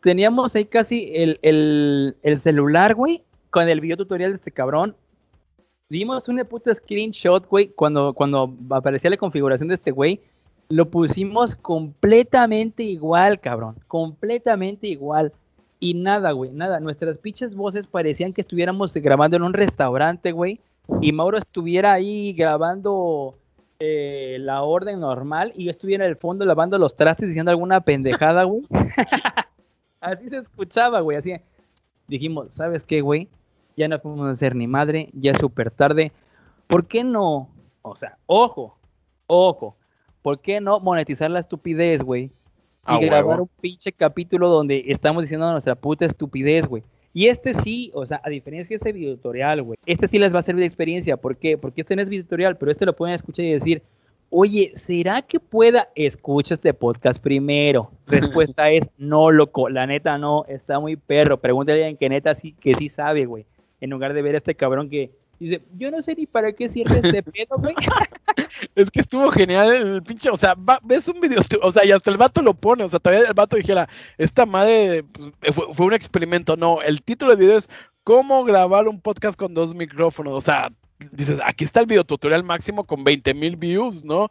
teníamos 0.00 0.54
ahí 0.54 0.66
casi 0.66 1.10
el, 1.14 1.40
el, 1.42 2.16
el 2.22 2.38
celular, 2.38 2.94
güey, 2.94 3.24
con 3.56 3.70
el 3.70 3.80
video 3.80 3.96
tutorial 3.96 4.32
de 4.32 4.34
este 4.34 4.52
cabrón, 4.52 4.94
dimos 5.88 6.28
una 6.28 6.44
puta 6.44 6.74
screenshot, 6.74 7.48
güey, 7.48 7.68
cuando, 7.68 8.12
cuando 8.12 8.54
aparecía 8.68 9.08
la 9.08 9.16
configuración 9.16 9.68
de 9.68 9.76
este 9.76 9.92
güey, 9.92 10.20
lo 10.68 10.90
pusimos 10.90 11.56
completamente 11.56 12.82
igual, 12.82 13.40
cabrón, 13.40 13.76
completamente 13.88 14.88
igual. 14.88 15.32
Y 15.80 15.94
nada, 15.94 16.32
güey, 16.32 16.50
nada, 16.50 16.80
nuestras 16.80 17.16
pinches 17.16 17.54
voces 17.54 17.86
parecían 17.86 18.34
que 18.34 18.42
estuviéramos 18.42 18.92
grabando 18.92 19.38
en 19.38 19.42
un 19.42 19.54
restaurante, 19.54 20.32
güey, 20.32 20.60
y 21.00 21.12
Mauro 21.12 21.38
estuviera 21.38 21.94
ahí 21.94 22.34
grabando 22.34 23.38
eh, 23.78 24.36
la 24.38 24.64
orden 24.64 25.00
normal 25.00 25.54
y 25.56 25.64
yo 25.64 25.70
estuviera 25.70 26.04
en 26.04 26.10
el 26.10 26.16
fondo 26.18 26.44
lavando 26.44 26.76
los 26.76 26.94
trastes 26.94 27.28
diciendo 27.28 27.52
alguna 27.52 27.80
pendejada, 27.80 28.44
güey. 28.44 28.66
así 30.02 30.28
se 30.28 30.36
escuchaba, 30.36 31.00
güey, 31.00 31.16
así. 31.16 31.32
Dijimos, 32.06 32.52
¿sabes 32.52 32.84
qué, 32.84 33.00
güey? 33.00 33.30
Ya 33.76 33.88
no 33.88 34.00
podemos 34.00 34.28
hacer 34.28 34.56
ni 34.56 34.66
madre, 34.66 35.10
ya 35.12 35.32
es 35.32 35.38
súper 35.38 35.70
tarde. 35.70 36.12
¿Por 36.66 36.86
qué 36.86 37.04
no? 37.04 37.50
O 37.82 37.94
sea, 37.94 38.16
ojo, 38.26 38.78
ojo, 39.26 39.76
¿por 40.22 40.40
qué 40.40 40.60
no 40.60 40.80
monetizar 40.80 41.30
la 41.30 41.40
estupidez, 41.40 42.02
güey? 42.02 42.32
Y 42.88 43.04
grabar 43.04 43.40
un 43.40 43.50
pinche 43.60 43.92
capítulo 43.92 44.48
donde 44.48 44.84
estamos 44.86 45.24
diciendo 45.24 45.50
nuestra 45.50 45.74
puta 45.74 46.04
estupidez, 46.04 46.66
güey. 46.66 46.84
Y 47.12 47.26
este 47.26 47.54
sí, 47.54 47.90
o 47.94 48.06
sea, 48.06 48.20
a 48.24 48.30
diferencia 48.30 48.74
de 48.74 48.76
ese 48.76 48.92
video 48.92 49.16
tutorial, 49.16 49.62
güey, 49.62 49.78
este 49.86 50.06
sí 50.06 50.18
les 50.18 50.34
va 50.34 50.40
a 50.40 50.42
servir 50.42 50.60
de 50.60 50.66
experiencia. 50.66 51.16
¿Por 51.16 51.36
qué? 51.36 51.58
Porque 51.58 51.80
este 51.80 51.96
no 51.96 52.02
es 52.02 52.08
video 52.08 52.24
tutorial, 52.24 52.56
pero 52.56 52.70
este 52.70 52.86
lo 52.86 52.94
pueden 52.94 53.14
escuchar 53.14 53.44
y 53.44 53.52
decir, 53.52 53.82
oye, 54.30 54.70
¿será 54.74 55.22
que 55.22 55.40
pueda? 55.40 55.88
Escucha 55.94 56.54
este 56.54 56.74
podcast 56.74 57.20
primero. 57.22 57.90
Respuesta 58.06 58.70
es, 58.70 58.90
no, 58.98 59.30
loco, 59.30 59.68
la 59.68 59.86
neta 59.86 60.18
no, 60.18 60.44
está 60.46 60.78
muy 60.78 60.96
perro. 60.96 61.40
Pregúntale 61.40 61.82
a 61.82 61.86
alguien 61.86 61.96
que 61.96 62.08
neta 62.08 62.34
sí, 62.34 62.52
que 62.52 62.74
sí 62.74 62.88
sabe, 62.88 63.26
güey. 63.26 63.46
En 63.80 63.90
lugar 63.90 64.14
de 64.14 64.22
ver 64.22 64.34
a 64.34 64.38
este 64.38 64.54
cabrón 64.54 64.88
que 64.88 65.10
dice, 65.38 65.62
yo 65.76 65.90
no 65.90 66.00
sé 66.02 66.14
ni 66.14 66.26
para 66.26 66.52
qué 66.52 66.68
sirve 66.68 67.00
este 67.02 67.22
pedo, 67.22 67.58
güey. 67.58 67.74
es 68.74 68.90
que 68.90 69.00
estuvo 69.00 69.30
genial 69.30 69.74
el 69.74 70.02
pinche, 70.02 70.30
o 70.30 70.36
sea, 70.36 70.54
ves 70.82 71.08
un 71.08 71.20
video, 71.20 71.40
o 71.62 71.72
sea, 71.72 71.84
y 71.84 71.92
hasta 71.92 72.10
el 72.10 72.16
vato 72.16 72.42
lo 72.42 72.54
pone, 72.54 72.84
o 72.84 72.88
sea, 72.88 72.98
todavía 72.98 73.28
el 73.28 73.34
vato 73.34 73.56
dijera, 73.56 73.88
esta 74.18 74.46
madre 74.46 75.04
pues, 75.04 75.54
fue, 75.54 75.74
fue 75.74 75.86
un 75.86 75.94
experimento. 75.94 76.56
No, 76.56 76.80
el 76.82 77.02
título 77.02 77.32
del 77.32 77.40
video 77.40 77.58
es 77.58 77.68
cómo 78.04 78.44
grabar 78.44 78.88
un 78.88 79.00
podcast 79.00 79.38
con 79.38 79.54
dos 79.54 79.74
micrófonos, 79.74 80.32
o 80.34 80.40
sea, 80.40 80.70
dices, 81.12 81.40
aquí 81.44 81.64
está 81.64 81.80
el 81.80 81.86
video 81.86 82.04
tutorial 82.04 82.42
máximo 82.42 82.84
con 82.84 83.04
20 83.04 83.34
mil 83.34 83.56
views, 83.56 84.04
¿no? 84.04 84.28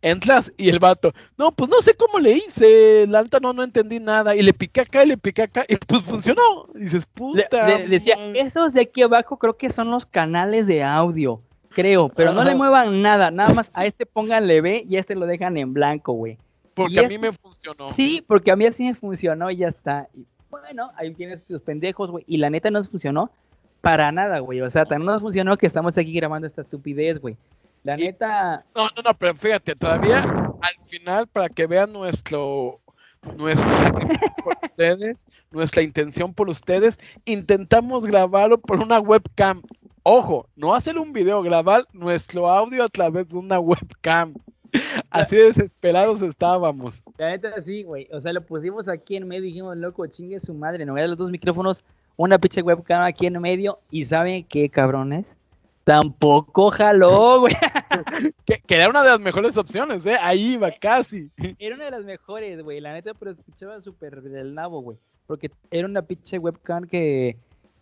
Entras 0.00 0.52
y 0.56 0.68
el 0.68 0.78
vato, 0.78 1.12
no, 1.36 1.50
pues 1.50 1.68
no 1.68 1.80
sé 1.80 1.94
cómo 1.94 2.20
le 2.20 2.32
hice, 2.32 3.04
la 3.08 3.18
alta 3.18 3.40
no, 3.40 3.52
no 3.52 3.64
entendí 3.64 3.98
nada, 3.98 4.34
y 4.36 4.42
le 4.42 4.52
piqué 4.52 4.82
acá 4.82 5.04
y 5.04 5.08
le 5.08 5.18
piqué 5.18 5.42
acá, 5.42 5.64
y 5.68 5.76
pues 5.76 6.02
funcionó. 6.02 6.68
dices, 6.74 7.04
puta. 7.06 7.66
Le, 7.66 7.88
decía, 7.88 8.14
esos 8.34 8.74
de 8.74 8.82
aquí 8.82 9.02
abajo 9.02 9.38
creo 9.38 9.56
que 9.56 9.70
son 9.70 9.90
los 9.90 10.06
canales 10.06 10.66
de 10.66 10.84
audio, 10.84 11.42
creo, 11.70 12.08
pero 12.08 12.32
no 12.32 12.44
le 12.44 12.54
muevan 12.54 13.02
nada, 13.02 13.30
nada 13.30 13.54
más 13.54 13.72
a 13.74 13.84
este 13.84 14.06
pónganle 14.06 14.60
B 14.60 14.84
y 14.88 14.96
a 14.96 15.00
este 15.00 15.14
lo 15.14 15.26
dejan 15.26 15.56
en 15.56 15.72
blanco, 15.72 16.12
güey. 16.12 16.38
Porque 16.74 17.00
a 17.00 17.08
mí 17.08 17.18
me 17.18 17.32
funcionó. 17.32 17.90
Sí, 17.90 18.24
porque 18.26 18.50
a 18.50 18.56
mí 18.56 18.64
así 18.64 18.84
me 18.84 18.94
funcionó 18.94 19.50
y 19.50 19.58
ya 19.58 19.68
está. 19.68 20.08
bueno, 20.48 20.90
ahí 20.96 21.12
tienes 21.12 21.42
sus 21.42 21.60
pendejos, 21.60 22.10
güey, 22.10 22.24
y 22.26 22.38
la 22.38 22.50
neta 22.50 22.70
no 22.70 22.82
funcionó 22.84 23.30
para 23.82 24.10
nada, 24.12 24.38
güey. 24.38 24.62
O 24.62 24.70
sea, 24.70 24.86
tan 24.86 25.04
no 25.04 25.12
nos 25.12 25.20
funcionó 25.20 25.58
que 25.58 25.66
estamos 25.66 25.98
aquí 25.98 26.14
grabando 26.14 26.46
esta 26.46 26.62
estupidez, 26.62 27.20
güey. 27.20 27.36
La 27.84 27.96
neta. 27.96 28.64
No, 28.74 28.84
no, 28.96 29.02
no, 29.04 29.14
pero 29.18 29.34
fíjate, 29.34 29.74
todavía 29.74 30.20
al 30.22 30.84
final, 30.84 31.26
para 31.26 31.48
que 31.48 31.66
vean 31.66 31.92
nuestro 31.92 32.80
nuestro 33.36 33.68
sacrificio 33.78 34.28
por 34.42 34.56
ustedes, 34.62 35.26
nuestra 35.50 35.82
intención 35.82 36.32
por 36.32 36.48
ustedes, 36.48 36.98
intentamos 37.24 38.04
grabarlo 38.04 38.58
por 38.58 38.80
una 38.80 39.00
webcam. 39.00 39.62
Ojo, 40.04 40.48
no 40.56 40.74
hacer 40.74 40.98
un 40.98 41.12
video, 41.12 41.42
grabar 41.42 41.84
nuestro 41.92 42.48
audio 42.48 42.84
a 42.84 42.88
través 42.88 43.28
de 43.28 43.36
una 43.36 43.58
webcam. 43.58 44.34
Así 45.10 45.36
desesperados 45.36 46.22
estábamos. 46.22 47.02
La 47.18 47.30
neta 47.30 47.60
sí, 47.60 47.82
güey. 47.82 48.08
O 48.10 48.20
sea, 48.20 48.32
lo 48.32 48.44
pusimos 48.44 48.88
aquí 48.88 49.16
en 49.16 49.28
medio 49.28 49.44
y 49.44 49.48
dijimos, 49.48 49.76
loco, 49.76 50.06
chingue 50.06 50.40
su 50.40 50.54
madre, 50.54 50.86
no 50.86 50.96
a 50.96 51.06
los 51.06 51.18
dos 51.18 51.30
micrófonos 51.30 51.84
una 52.16 52.38
pinche 52.38 52.62
webcam 52.62 53.02
aquí 53.02 53.26
en 53.26 53.40
medio 53.40 53.80
y 53.90 54.04
¿saben 54.04 54.44
qué 54.44 54.68
cabrones? 54.68 55.36
Tampoco 55.84 56.70
jaló, 56.70 57.40
güey. 57.40 57.54
que, 58.44 58.74
era 58.74 58.88
una 58.88 59.02
de 59.02 59.10
las 59.10 59.20
mejores 59.20 59.56
opciones, 59.56 60.06
¿eh? 60.06 60.16
Ahí 60.20 60.54
iba 60.54 60.70
casi. 60.70 61.30
Era 61.58 61.74
una 61.74 61.86
de 61.86 61.90
las 61.90 62.04
mejores, 62.04 62.62
güey. 62.62 62.80
La 62.80 62.92
neta, 62.92 63.14
pero 63.14 63.32
escuchaba 63.32 63.80
súper 63.80 64.22
del 64.22 64.54
nabo, 64.54 64.80
güey. 64.80 64.98
Porque 65.26 65.50
era 65.70 65.88
una 65.88 66.02
pinche 66.02 66.38
webcam 66.38 66.84
que, 66.84 67.36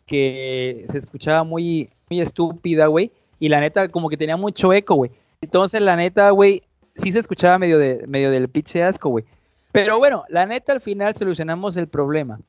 que 0.06 0.86
se 0.90 0.98
escuchaba 0.98 1.44
muy, 1.44 1.90
muy 2.08 2.20
estúpida, 2.20 2.86
güey. 2.86 3.12
Y 3.38 3.48
la 3.48 3.60
neta, 3.60 3.88
como 3.88 4.08
que 4.08 4.16
tenía 4.16 4.36
mucho 4.36 4.72
eco, 4.72 4.94
güey. 4.94 5.10
Entonces, 5.42 5.80
la 5.82 5.96
neta, 5.96 6.30
güey, 6.30 6.62
sí 6.96 7.12
se 7.12 7.18
escuchaba 7.18 7.58
medio, 7.58 7.78
de, 7.78 8.04
medio 8.06 8.30
del 8.30 8.48
pinche 8.48 8.82
asco, 8.82 9.10
güey. 9.10 9.24
Pero 9.72 9.98
bueno, 9.98 10.24
la 10.28 10.46
neta, 10.46 10.72
al 10.72 10.80
final 10.80 11.14
solucionamos 11.16 11.76
el 11.76 11.88
problema. 11.88 12.40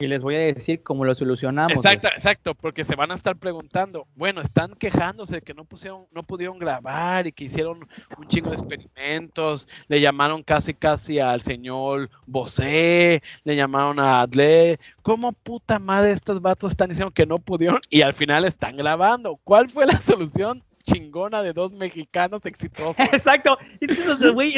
Y 0.00 0.06
les 0.06 0.22
voy 0.22 0.34
a 0.34 0.38
decir 0.38 0.82
cómo 0.82 1.04
lo 1.04 1.14
solucionamos. 1.14 1.72
Exacto, 1.72 2.08
exacto, 2.08 2.54
porque 2.54 2.84
se 2.84 2.96
van 2.96 3.10
a 3.10 3.14
estar 3.14 3.36
preguntando, 3.36 4.06
bueno, 4.16 4.40
están 4.40 4.72
quejándose 4.72 5.36
de 5.36 5.42
que 5.42 5.52
no 5.52 5.66
pusieron, 5.66 6.06
no 6.10 6.22
pudieron 6.22 6.58
grabar 6.58 7.26
y 7.26 7.32
que 7.32 7.44
hicieron 7.44 7.86
un 8.16 8.26
chingo 8.26 8.48
de 8.48 8.56
experimentos, 8.56 9.68
le 9.88 10.00
llamaron 10.00 10.42
casi 10.42 10.72
casi 10.72 11.18
al 11.18 11.42
señor 11.42 12.08
Bosé, 12.26 13.22
le 13.44 13.56
llamaron 13.56 14.00
a 14.00 14.22
Adle, 14.22 14.80
¿cómo 15.02 15.32
puta 15.32 15.78
madre 15.78 16.12
estos 16.12 16.40
vatos 16.40 16.72
están 16.72 16.88
diciendo 16.88 17.12
que 17.12 17.26
no 17.26 17.38
pudieron 17.38 17.80
y 17.90 18.00
al 18.00 18.14
final 18.14 18.46
están 18.46 18.78
grabando? 18.78 19.38
¿Cuál 19.44 19.68
fue 19.68 19.84
la 19.84 20.00
solución? 20.00 20.64
Chingona 20.84 21.42
de 21.42 21.52
dos 21.52 21.72
mexicanos 21.72 22.40
exitosos. 22.44 22.98
Exacto. 22.98 23.56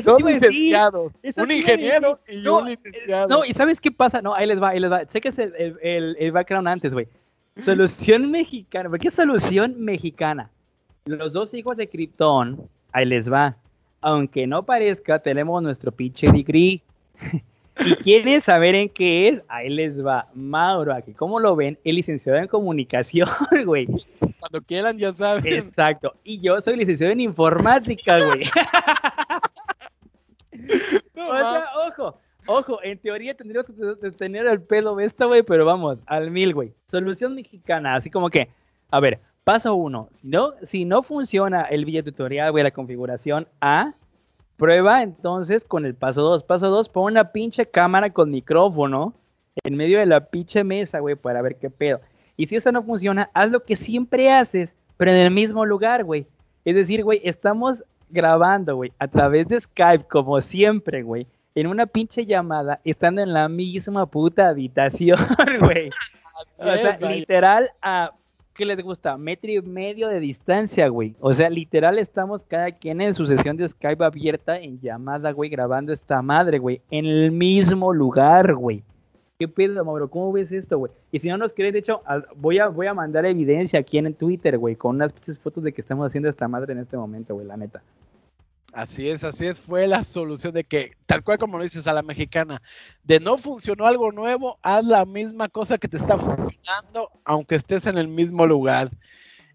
dos 0.04 0.22
licenciados. 0.22 1.20
un 1.36 1.50
ingeniero 1.50 2.20
y 2.28 2.46
un 2.46 2.66
licenciado. 2.66 3.28
No, 3.28 3.44
y 3.44 3.52
¿sabes 3.52 3.80
qué 3.80 3.90
pasa? 3.90 4.22
No, 4.22 4.34
ahí 4.34 4.46
les 4.46 4.62
va, 4.62 4.70
ahí 4.70 4.80
les 4.80 4.90
va. 4.90 5.06
Chequese 5.06 5.44
el, 5.44 5.76
el, 5.82 6.16
el 6.18 6.32
background 6.32 6.68
antes, 6.68 6.92
güey. 6.92 7.08
Solución 7.56 8.30
mexicana. 8.30 8.88
¿Por 8.88 8.98
qué 8.98 9.10
solución 9.10 9.74
mexicana? 9.78 10.50
Los 11.04 11.32
dos 11.32 11.52
hijos 11.52 11.76
de 11.76 11.88
Krypton, 11.88 12.68
ahí 12.92 13.04
les 13.04 13.30
va. 13.30 13.56
Aunque 14.00 14.46
no 14.46 14.64
parezca, 14.64 15.18
tenemos 15.18 15.62
nuestro 15.62 15.92
pinche 15.92 16.30
degree. 16.30 16.82
y 17.84 17.94
quieren 17.96 18.40
saber 18.40 18.74
en 18.74 18.88
qué 18.88 19.28
es, 19.28 19.42
ahí 19.48 19.68
les 19.68 20.04
va. 20.04 20.28
Mauro, 20.34 20.94
aquí, 20.94 21.12
¿cómo 21.12 21.40
lo 21.40 21.54
ven? 21.56 21.78
El 21.84 21.96
licenciado 21.96 22.38
en 22.38 22.48
comunicación, 22.48 23.28
güey. 23.66 23.86
Cuando 24.42 24.60
quieran, 24.66 24.98
ya 24.98 25.14
saben. 25.14 25.46
Exacto. 25.52 26.16
Y 26.24 26.40
yo 26.40 26.60
soy 26.60 26.76
licenciado 26.76 27.12
en 27.12 27.20
informática, 27.20 28.18
güey. 28.18 28.42
o 31.14 31.38
sea, 31.38 31.64
ojo, 31.86 32.18
ojo, 32.46 32.82
en 32.82 32.98
teoría 32.98 33.36
tendría 33.36 33.62
que 33.62 33.72
tener 34.10 34.46
el 34.46 34.60
pelo 34.60 34.98
esta, 34.98 35.26
güey, 35.26 35.44
pero 35.44 35.64
vamos, 35.64 35.98
al 36.06 36.32
mil, 36.32 36.54
güey. 36.54 36.74
Solución 36.86 37.36
mexicana, 37.36 37.94
así 37.94 38.10
como 38.10 38.30
que, 38.30 38.48
a 38.90 38.98
ver, 38.98 39.20
paso 39.44 39.76
uno, 39.76 40.08
si 40.10 40.26
no, 40.26 40.54
si 40.64 40.86
no 40.86 41.04
funciona 41.04 41.62
el 41.62 41.84
video 41.84 42.02
tutorial, 42.02 42.50
güey, 42.50 42.64
la 42.64 42.72
configuración 42.72 43.46
A, 43.60 43.94
Prueba 44.56 45.02
entonces 45.02 45.64
con 45.64 45.86
el 45.86 45.94
paso 45.94 46.22
2. 46.22 46.42
Paso 46.42 46.68
2, 46.68 46.88
pon 46.88 47.12
una 47.12 47.30
pinche 47.32 47.66
cámara 47.66 48.10
con 48.10 48.30
micrófono 48.30 49.14
en 49.64 49.76
medio 49.76 50.00
de 50.00 50.06
la 50.06 50.26
pinche 50.26 50.64
mesa, 50.64 50.98
güey, 50.98 51.14
para 51.14 51.42
ver 51.42 51.56
qué 51.56 51.70
pedo. 51.70 52.00
Y 52.36 52.46
si 52.46 52.56
eso 52.56 52.72
no 52.72 52.82
funciona, 52.82 53.30
haz 53.34 53.50
lo 53.50 53.64
que 53.64 53.76
siempre 53.76 54.32
haces, 54.32 54.74
pero 54.96 55.10
en 55.10 55.18
el 55.18 55.30
mismo 55.30 55.64
lugar, 55.64 56.04
güey. 56.04 56.26
Es 56.64 56.74
decir, 56.74 57.02
güey, 57.04 57.20
estamos 57.24 57.84
grabando, 58.10 58.76
güey, 58.76 58.92
a 58.98 59.08
través 59.08 59.48
de 59.48 59.60
Skype, 59.60 60.04
como 60.04 60.40
siempre, 60.40 61.02
güey, 61.02 61.26
en 61.54 61.66
una 61.66 61.86
pinche 61.86 62.24
llamada, 62.24 62.80
estando 62.84 63.22
en 63.22 63.32
la 63.32 63.48
misma 63.48 64.06
puta 64.06 64.48
habitación, 64.48 65.18
güey. 65.60 65.90
o 66.58 66.76
sea, 66.76 66.98
literal 67.00 67.70
a 67.80 68.12
¿qué 68.54 68.66
les 68.66 68.82
gusta? 68.82 69.16
Metro 69.16 69.50
y 69.50 69.60
medio 69.62 70.08
de 70.08 70.20
distancia, 70.20 70.88
güey. 70.88 71.14
O 71.20 71.32
sea, 71.32 71.48
literal 71.48 71.98
estamos 71.98 72.44
cada 72.44 72.70
quien 72.70 73.00
en 73.00 73.14
su 73.14 73.26
sesión 73.26 73.56
de 73.56 73.68
Skype 73.68 74.04
abierta 74.04 74.58
en 74.58 74.80
llamada, 74.80 75.32
güey, 75.32 75.50
grabando 75.50 75.92
esta 75.92 76.20
madre, 76.22 76.58
güey, 76.58 76.80
en 76.90 77.06
el 77.06 77.32
mismo 77.32 77.92
lugar, 77.92 78.54
güey. 78.54 78.82
¿Qué 79.42 79.48
pedo, 79.48 79.84
Mauro? 79.84 80.08
¿Cómo 80.08 80.30
ves 80.30 80.52
esto, 80.52 80.78
güey? 80.78 80.92
Y 81.10 81.18
si 81.18 81.28
no 81.28 81.36
nos 81.36 81.52
crees, 81.52 81.72
de 81.72 81.80
hecho, 81.80 82.00
voy 82.36 82.60
a, 82.60 82.68
voy 82.68 82.86
a 82.86 82.94
mandar 82.94 83.26
evidencia 83.26 83.80
aquí 83.80 83.98
en 83.98 84.14
Twitter, 84.14 84.56
güey, 84.56 84.76
con 84.76 84.94
unas 84.94 85.12
fotos 85.42 85.64
de 85.64 85.72
que 85.72 85.80
estamos 85.80 86.06
haciendo 86.06 86.28
esta 86.28 86.46
madre 86.46 86.74
en 86.74 86.78
este 86.78 86.96
momento, 86.96 87.34
güey, 87.34 87.44
la 87.44 87.56
neta. 87.56 87.82
Así 88.72 89.08
es, 89.08 89.24
así 89.24 89.48
es, 89.48 89.58
fue 89.58 89.88
la 89.88 90.04
solución 90.04 90.54
de 90.54 90.62
que, 90.62 90.92
tal 91.06 91.24
cual 91.24 91.38
como 91.38 91.58
lo 91.58 91.64
dices 91.64 91.88
a 91.88 91.92
la 91.92 92.02
mexicana, 92.02 92.62
de 93.02 93.18
no 93.18 93.36
funcionó 93.36 93.84
algo 93.84 94.12
nuevo, 94.12 94.60
haz 94.62 94.84
la 94.84 95.04
misma 95.04 95.48
cosa 95.48 95.76
que 95.76 95.88
te 95.88 95.96
está 95.96 96.16
funcionando, 96.16 97.10
aunque 97.24 97.56
estés 97.56 97.88
en 97.88 97.98
el 97.98 98.06
mismo 98.06 98.46
lugar. 98.46 98.92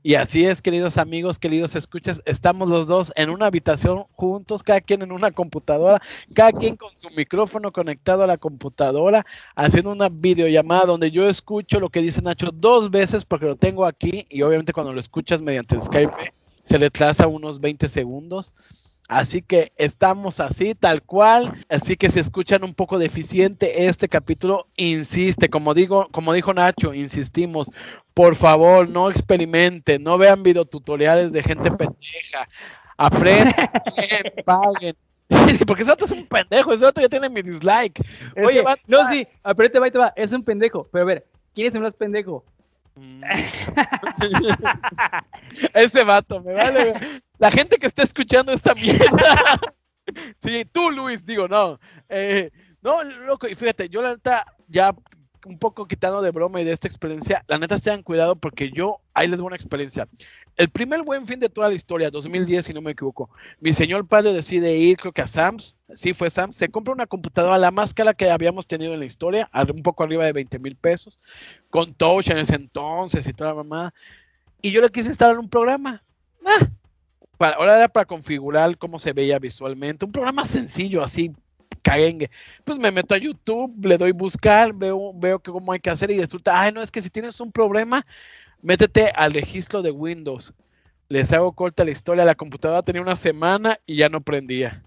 Y 0.08 0.16
así 0.16 0.46
es, 0.46 0.62
queridos 0.62 0.98
amigos, 0.98 1.38
queridos 1.38 1.76
escuchas, 1.76 2.22
estamos 2.24 2.70
los 2.70 2.88
dos 2.88 3.12
en 3.18 3.30
una 3.30 3.48
habitación 3.48 4.06
juntos, 4.14 4.64
cada 4.64 4.80
quien 4.80 5.02
en 5.02 5.12
una 5.12 5.32
computadora, 5.32 6.02
cada 6.34 6.54
quien 6.54 6.78
con 6.78 6.96
su 6.96 7.10
micrófono 7.10 7.74
conectado 7.74 8.24
a 8.24 8.28
la 8.28 8.38
computadora, 8.38 9.26
haciendo 9.54 9.92
una 9.92 10.08
videollamada 10.08 10.86
donde 10.86 11.12
yo 11.12 11.28
escucho 11.28 11.82
lo 11.82 11.90
que 11.90 12.02
dice 12.02 12.22
Nacho 12.22 12.52
dos 12.54 12.90
veces 12.90 13.26
porque 13.26 13.48
lo 13.48 13.58
tengo 13.58 13.86
aquí 13.86 14.26
y 14.30 14.44
obviamente 14.44 14.72
cuando 14.72 14.94
lo 14.94 15.02
escuchas 15.02 15.42
mediante 15.42 15.78
Skype 15.82 16.14
se 16.64 16.80
le 16.80 16.90
traza 16.90 17.28
unos 17.28 17.60
20 17.60 17.90
segundos. 17.90 18.56
Así 19.08 19.42
que 19.42 19.72
estamos 19.78 20.42
así, 20.42 20.76
tal 20.76 21.02
cual. 21.02 21.66
Así 21.70 21.96
que 21.96 22.10
si 22.10 22.20
escuchan 22.20 22.64
un 22.64 22.74
poco 22.74 23.00
deficiente 23.00 23.88
este 23.88 24.10
capítulo, 24.10 24.68
insiste, 24.76 25.50
como 25.50 25.74
digo, 25.74 26.10
como 26.12 26.34
dijo 26.34 26.54
Nacho, 26.54 26.94
insistimos, 26.94 27.72
por 28.14 28.36
favor, 28.36 28.90
no 28.90 29.10
experimenten, 29.10 30.04
no 30.04 30.18
vean 30.18 30.44
videotutoriales 30.44 31.32
de 31.32 31.42
gente 31.42 31.72
pendeja. 31.72 32.50
Aprendan, 32.98 33.70
paguen. 34.46 34.96
Porque 35.66 35.84
ese 35.84 35.92
otro 35.92 36.06
es 36.06 36.12
un 36.12 36.26
pendejo, 36.26 36.74
ese 36.74 36.86
otro 36.86 37.02
ya 37.02 37.10
tiene 37.10 37.30
mi 37.30 37.42
dislike. 37.42 38.02
Oye, 38.46 38.64
no, 38.88 39.08
sí, 39.10 39.26
aprende, 39.44 39.80
va 39.80 39.88
y 39.88 39.92
te 39.92 40.00
va, 40.00 40.14
es 40.16 40.34
un 40.34 40.44
pendejo. 40.44 40.88
Pero 40.92 41.04
a 41.04 41.08
ver, 41.08 41.26
¿quién 41.54 41.68
es 41.68 41.76
el 41.76 41.82
más 41.82 41.96
pendejo? 41.96 42.44
Mm. 42.96 43.24
Ese 45.74 46.04
vato, 46.04 46.42
me 46.42 46.54
vale. 46.54 47.22
La 47.38 47.51
gente 47.51 47.77
que 47.77 47.88
está 47.88 48.03
escuchando 48.03 48.51
esta 48.51 48.74
mierda. 48.74 49.60
sí, 50.39 50.65
tú, 50.72 50.91
Luis, 50.91 51.25
digo, 51.25 51.48
no. 51.48 51.79
Eh, 52.10 52.51
no, 52.82 53.03
loco, 53.03 53.48
y 53.48 53.56
fíjate, 53.56 53.89
yo 53.89 54.01
la 54.01 54.12
neta, 54.12 54.46
ya 54.67 54.96
un 55.46 55.58
poco 55.58 55.88
quitando 55.88 56.22
de 56.22 56.32
broma 56.32 56.60
y 56.62 56.63
de 56.63 56.74
esta 56.74 56.88
experiencia, 56.88 57.44
la 57.48 57.58
neta, 57.58 57.77
tengan 57.77 58.03
cuidado 58.03 58.36
porque 58.36 58.70
yo, 58.70 59.00
ahí 59.13 59.27
les 59.27 59.38
doy 59.38 59.48
una 59.48 59.56
experiencia. 59.56 60.08
El 60.56 60.70
primer 60.70 61.03
buen 61.03 61.25
fin 61.25 61.39
de 61.39 61.50
toda 61.50 61.70
la 61.70 61.75
historia, 61.75 62.10
2010, 62.10 62.65
si 62.65 62.74
no 62.74 62.82
me 62.82 62.91
equivoco, 62.91 63.29
mi 63.60 63.72
señor 63.74 64.08
padre 64.08 64.34
decide 64.34 64.75
ir, 64.75 64.98
creo 64.98 65.13
que 65.13 65.22
a 65.22 65.27
Sam's, 65.27 65.77
sí 65.94 66.13
fue 66.13 66.29
Sam's, 66.29 66.58
se 66.58 66.70
compra 66.70 66.94
una 66.94 67.06
computadora, 67.06 67.58
la 67.58 67.72
más 67.72 67.94
cara 67.94 68.13
que 68.13 68.29
habíamos 68.29 68.67
tenido 68.67 68.94
en 68.94 69.00
la 69.00 69.06
historia, 69.06 69.50
un 69.74 69.84
poco 69.84 70.03
arriba 70.03 70.25
de 70.25 70.34
20 70.34 70.60
mil 70.60 70.75
pesos, 70.75 71.20
con 71.70 71.94
touch 71.94 72.29
en 72.29 72.39
ese 72.39 72.56
entonces 72.56 73.27
y 73.27 73.34
toda 73.34 73.51
la 73.51 73.63
mamá, 73.63 73.94
y 74.62 74.72
yo 74.72 74.82
le 74.82 74.89
quise 74.89 75.10
instalar 75.10 75.38
un 75.38 75.50
programa. 75.50 76.03
Para, 77.38 77.56
ahora 77.58 77.77
era 77.77 77.88
para 77.88 78.06
configurar 78.06 78.77
cómo 78.77 79.00
se 79.00 79.13
veía 79.13 79.39
visualmente, 79.39 80.06
un 80.06 80.12
programa 80.12 80.46
sencillo, 80.46 81.03
así, 81.03 81.32
caguengue. 81.82 82.29
Pues 82.63 82.79
me 82.79 82.91
meto 82.91 83.15
a 83.15 83.17
YouTube, 83.17 83.74
le 83.86 83.98
doy 83.98 84.12
buscar, 84.12 84.74
veo, 84.74 85.13
veo 85.15 85.39
cómo 85.39 85.72
hay 85.72 85.79
que 85.79 85.89
hacer 85.89 86.12
y 86.12 86.20
resulta, 86.20 86.60
ay, 86.60 86.72
no, 86.72 86.82
es 86.82 86.91
que 86.91 87.01
si 87.01 87.10
tienes 87.10 87.39
un 87.39 87.51
problema, 87.51 88.06
métete 88.62 89.12
al 89.15 89.34
registro 89.34 89.82
de 89.82 89.91
Windows. 89.91 90.53
Les 91.10 91.32
hago 91.32 91.53
corta 91.53 91.86
la 91.86 91.91
historia, 91.91 92.25
la 92.25 92.36
computadora 92.36 92.84
tenía 92.84 93.01
una 93.01 93.15
semana 93.15 93.77
y 93.86 93.98
ya 93.98 94.10
no 94.10 94.22
prendía. 94.22 94.84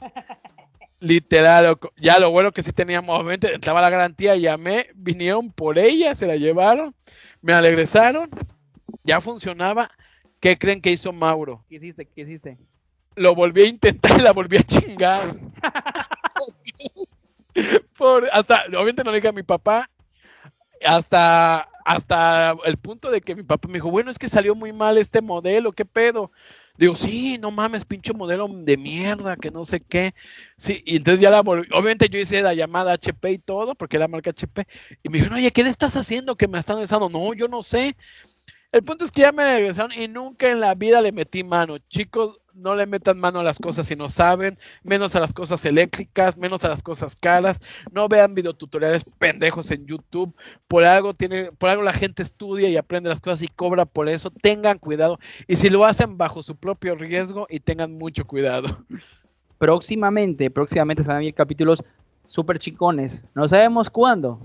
Literal, 1.00 1.78
ya 1.96 2.18
lo 2.20 2.30
bueno 2.30 2.52
que 2.52 2.62
sí 2.62 2.72
teníamos, 2.72 3.18
obviamente, 3.18 3.52
entraba 3.54 3.80
la 3.80 3.90
garantía, 3.90 4.36
llamé, 4.36 4.88
vinieron 4.94 5.50
por 5.50 5.78
ella, 5.78 6.14
se 6.14 6.26
la 6.26 6.36
llevaron, 6.36 6.94
me 7.40 7.60
regresaron, 7.60 8.30
ya 9.02 9.20
funcionaba. 9.20 9.90
¿Qué 10.42 10.58
creen 10.58 10.80
que 10.80 10.90
hizo 10.90 11.12
Mauro? 11.12 11.64
¿Qué 11.68 11.76
hiciste? 11.76 12.04
¿Qué 12.04 12.22
hiciste? 12.22 12.58
Lo 13.14 13.32
volví 13.32 13.62
a 13.62 13.68
intentar 13.68 14.18
y 14.18 14.22
la 14.22 14.32
volví 14.32 14.56
a 14.56 14.64
chingar. 14.64 15.36
por, 17.96 18.28
hasta, 18.32 18.64
obviamente 18.66 19.04
no 19.04 19.12
le 19.12 19.18
dije 19.18 19.28
a 19.28 19.32
mi 19.32 19.44
papá, 19.44 19.88
hasta 20.84 21.68
hasta 21.84 22.56
el 22.64 22.76
punto 22.76 23.10
de 23.10 23.20
que 23.20 23.36
mi 23.36 23.44
papá 23.44 23.68
me 23.68 23.74
dijo, 23.74 23.90
bueno, 23.90 24.10
es 24.10 24.18
que 24.18 24.28
salió 24.28 24.56
muy 24.56 24.72
mal 24.72 24.98
este 24.98 25.20
modelo, 25.20 25.72
¿qué 25.72 25.84
pedo? 25.84 26.32
Digo, 26.76 26.96
sí, 26.96 27.38
no 27.40 27.52
mames, 27.52 27.84
pinche 27.84 28.12
modelo 28.12 28.48
de 28.48 28.76
mierda, 28.76 29.36
que 29.36 29.50
no 29.50 29.64
sé 29.64 29.80
qué. 29.80 30.14
Sí, 30.56 30.82
y 30.86 30.96
entonces 30.96 31.20
ya 31.20 31.30
la 31.30 31.42
volví. 31.42 31.68
Obviamente 31.70 32.08
yo 32.08 32.18
hice 32.18 32.42
la 32.42 32.54
llamada 32.54 32.94
HP 32.94 33.30
y 33.30 33.38
todo, 33.38 33.74
porque 33.74 33.96
era 33.96 34.08
marca 34.08 34.30
HP. 34.30 34.66
Y 35.02 35.08
me 35.08 35.18
dijeron, 35.18 35.38
oye, 35.38 35.52
¿qué 35.52 35.62
le 35.62 35.70
estás 35.70 35.96
haciendo 35.96 36.36
que 36.36 36.48
me 36.48 36.58
están 36.58 36.76
regresando? 36.76 37.08
No, 37.08 37.34
yo 37.34 37.46
no 37.46 37.62
sé. 37.62 37.94
El 38.72 38.82
punto 38.82 39.04
es 39.04 39.12
que 39.12 39.20
ya 39.20 39.32
me 39.32 39.44
regresaron 39.44 39.92
y 39.92 40.08
nunca 40.08 40.50
en 40.50 40.58
la 40.58 40.74
vida 40.74 41.02
le 41.02 41.12
metí 41.12 41.44
mano. 41.44 41.76
Chicos, 41.90 42.40
no 42.54 42.74
le 42.74 42.86
metan 42.86 43.20
mano 43.20 43.40
a 43.40 43.42
las 43.42 43.58
cosas 43.58 43.86
si 43.86 43.96
no 43.96 44.08
saben, 44.08 44.58
menos 44.82 45.14
a 45.14 45.20
las 45.20 45.34
cosas 45.34 45.62
eléctricas, 45.66 46.38
menos 46.38 46.64
a 46.64 46.70
las 46.70 46.82
cosas 46.82 47.14
caras, 47.14 47.60
no 47.90 48.08
vean 48.08 48.34
videotutoriales 48.34 49.04
pendejos 49.18 49.70
en 49.70 49.84
YouTube, 49.84 50.34
por 50.68 50.84
algo 50.84 51.12
tiene, 51.12 51.52
por 51.52 51.68
algo 51.68 51.82
la 51.82 51.92
gente 51.92 52.22
estudia 52.22 52.70
y 52.70 52.78
aprende 52.78 53.10
las 53.10 53.20
cosas 53.20 53.42
y 53.42 53.48
cobra 53.48 53.84
por 53.84 54.08
eso, 54.08 54.30
tengan 54.30 54.78
cuidado. 54.78 55.18
Y 55.46 55.56
si 55.56 55.68
lo 55.68 55.84
hacen 55.84 56.16
bajo 56.16 56.42
su 56.42 56.56
propio 56.56 56.94
riesgo 56.94 57.46
y 57.50 57.60
tengan 57.60 57.92
mucho 57.92 58.26
cuidado. 58.26 58.84
Próximamente, 59.58 60.50
próximamente 60.50 61.02
se 61.02 61.08
van 61.08 61.16
a 61.16 61.20
venir 61.20 61.34
capítulos 61.34 61.84
súper 62.26 62.58
chicones, 62.58 63.24
no 63.34 63.46
sabemos 63.48 63.90
cuándo, 63.90 64.40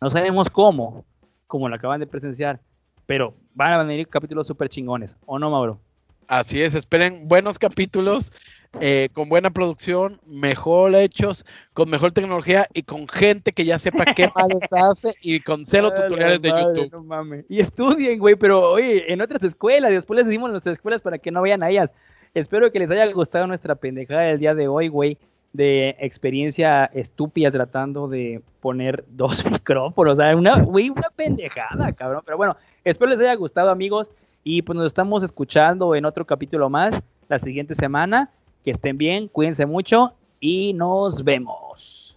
no 0.00 0.10
sabemos 0.10 0.50
cómo, 0.50 1.04
como 1.46 1.68
lo 1.68 1.76
acaban 1.76 2.00
de 2.00 2.06
presenciar, 2.06 2.60
pero 3.10 3.34
van 3.54 3.72
a 3.72 3.82
venir 3.82 4.06
capítulos 4.06 4.46
súper 4.46 4.68
chingones, 4.68 5.16
¿o 5.26 5.36
no, 5.36 5.50
Mauro? 5.50 5.80
Así 6.28 6.62
es, 6.62 6.76
esperen 6.76 7.26
buenos 7.26 7.58
capítulos 7.58 8.32
eh, 8.80 9.08
con 9.12 9.28
buena 9.28 9.50
producción, 9.50 10.20
mejor 10.28 10.94
hechos, 10.94 11.44
con 11.72 11.90
mejor 11.90 12.12
tecnología 12.12 12.68
y 12.72 12.84
con 12.84 13.08
gente 13.08 13.50
que 13.50 13.64
ya 13.64 13.80
sepa 13.80 14.04
qué 14.14 14.30
males 14.36 14.72
hace 14.72 15.12
y 15.22 15.40
con 15.40 15.66
cero 15.66 15.92
tutoriales 15.92 16.40
de 16.40 16.50
YouTube. 16.50 17.44
Y 17.48 17.58
estudien, 17.58 18.20
güey, 18.20 18.36
pero 18.36 18.70
oye, 18.70 19.12
en 19.12 19.20
otras 19.20 19.42
escuelas, 19.42 19.90
después 19.90 20.18
les 20.18 20.26
decimos 20.26 20.46
en 20.46 20.52
nuestras 20.52 20.74
escuelas 20.74 21.02
para 21.02 21.18
que 21.18 21.32
no 21.32 21.40
vayan 21.40 21.64
a 21.64 21.70
ellas. 21.70 21.90
Espero 22.32 22.70
que 22.70 22.78
les 22.78 22.92
haya 22.92 23.10
gustado 23.12 23.48
nuestra 23.48 23.74
pendejada 23.74 24.20
del 24.20 24.38
día 24.38 24.54
de 24.54 24.68
hoy, 24.68 24.86
güey, 24.86 25.18
de 25.52 25.96
experiencia 25.98 26.84
estúpida 26.86 27.50
tratando 27.50 28.08
de 28.08 28.42
poner 28.60 29.04
dos 29.10 29.44
micrófonos, 29.44 30.14
o 30.14 30.16
sea, 30.16 30.36
una, 30.36 30.56
una 30.56 31.10
pendejada, 31.14 31.92
cabrón. 31.92 32.22
Pero 32.24 32.36
bueno, 32.36 32.56
espero 32.84 33.10
les 33.10 33.20
haya 33.20 33.34
gustado, 33.34 33.70
amigos. 33.70 34.10
Y 34.42 34.62
pues 34.62 34.76
nos 34.76 34.86
estamos 34.86 35.22
escuchando 35.22 35.94
en 35.94 36.06
otro 36.06 36.24
capítulo 36.24 36.70
más 36.70 37.02
la 37.28 37.38
siguiente 37.38 37.74
semana. 37.74 38.30
Que 38.64 38.70
estén 38.70 38.98
bien, 38.98 39.28
cuídense 39.28 39.66
mucho 39.66 40.12
y 40.38 40.72
nos 40.74 41.24
vemos. 41.24 42.09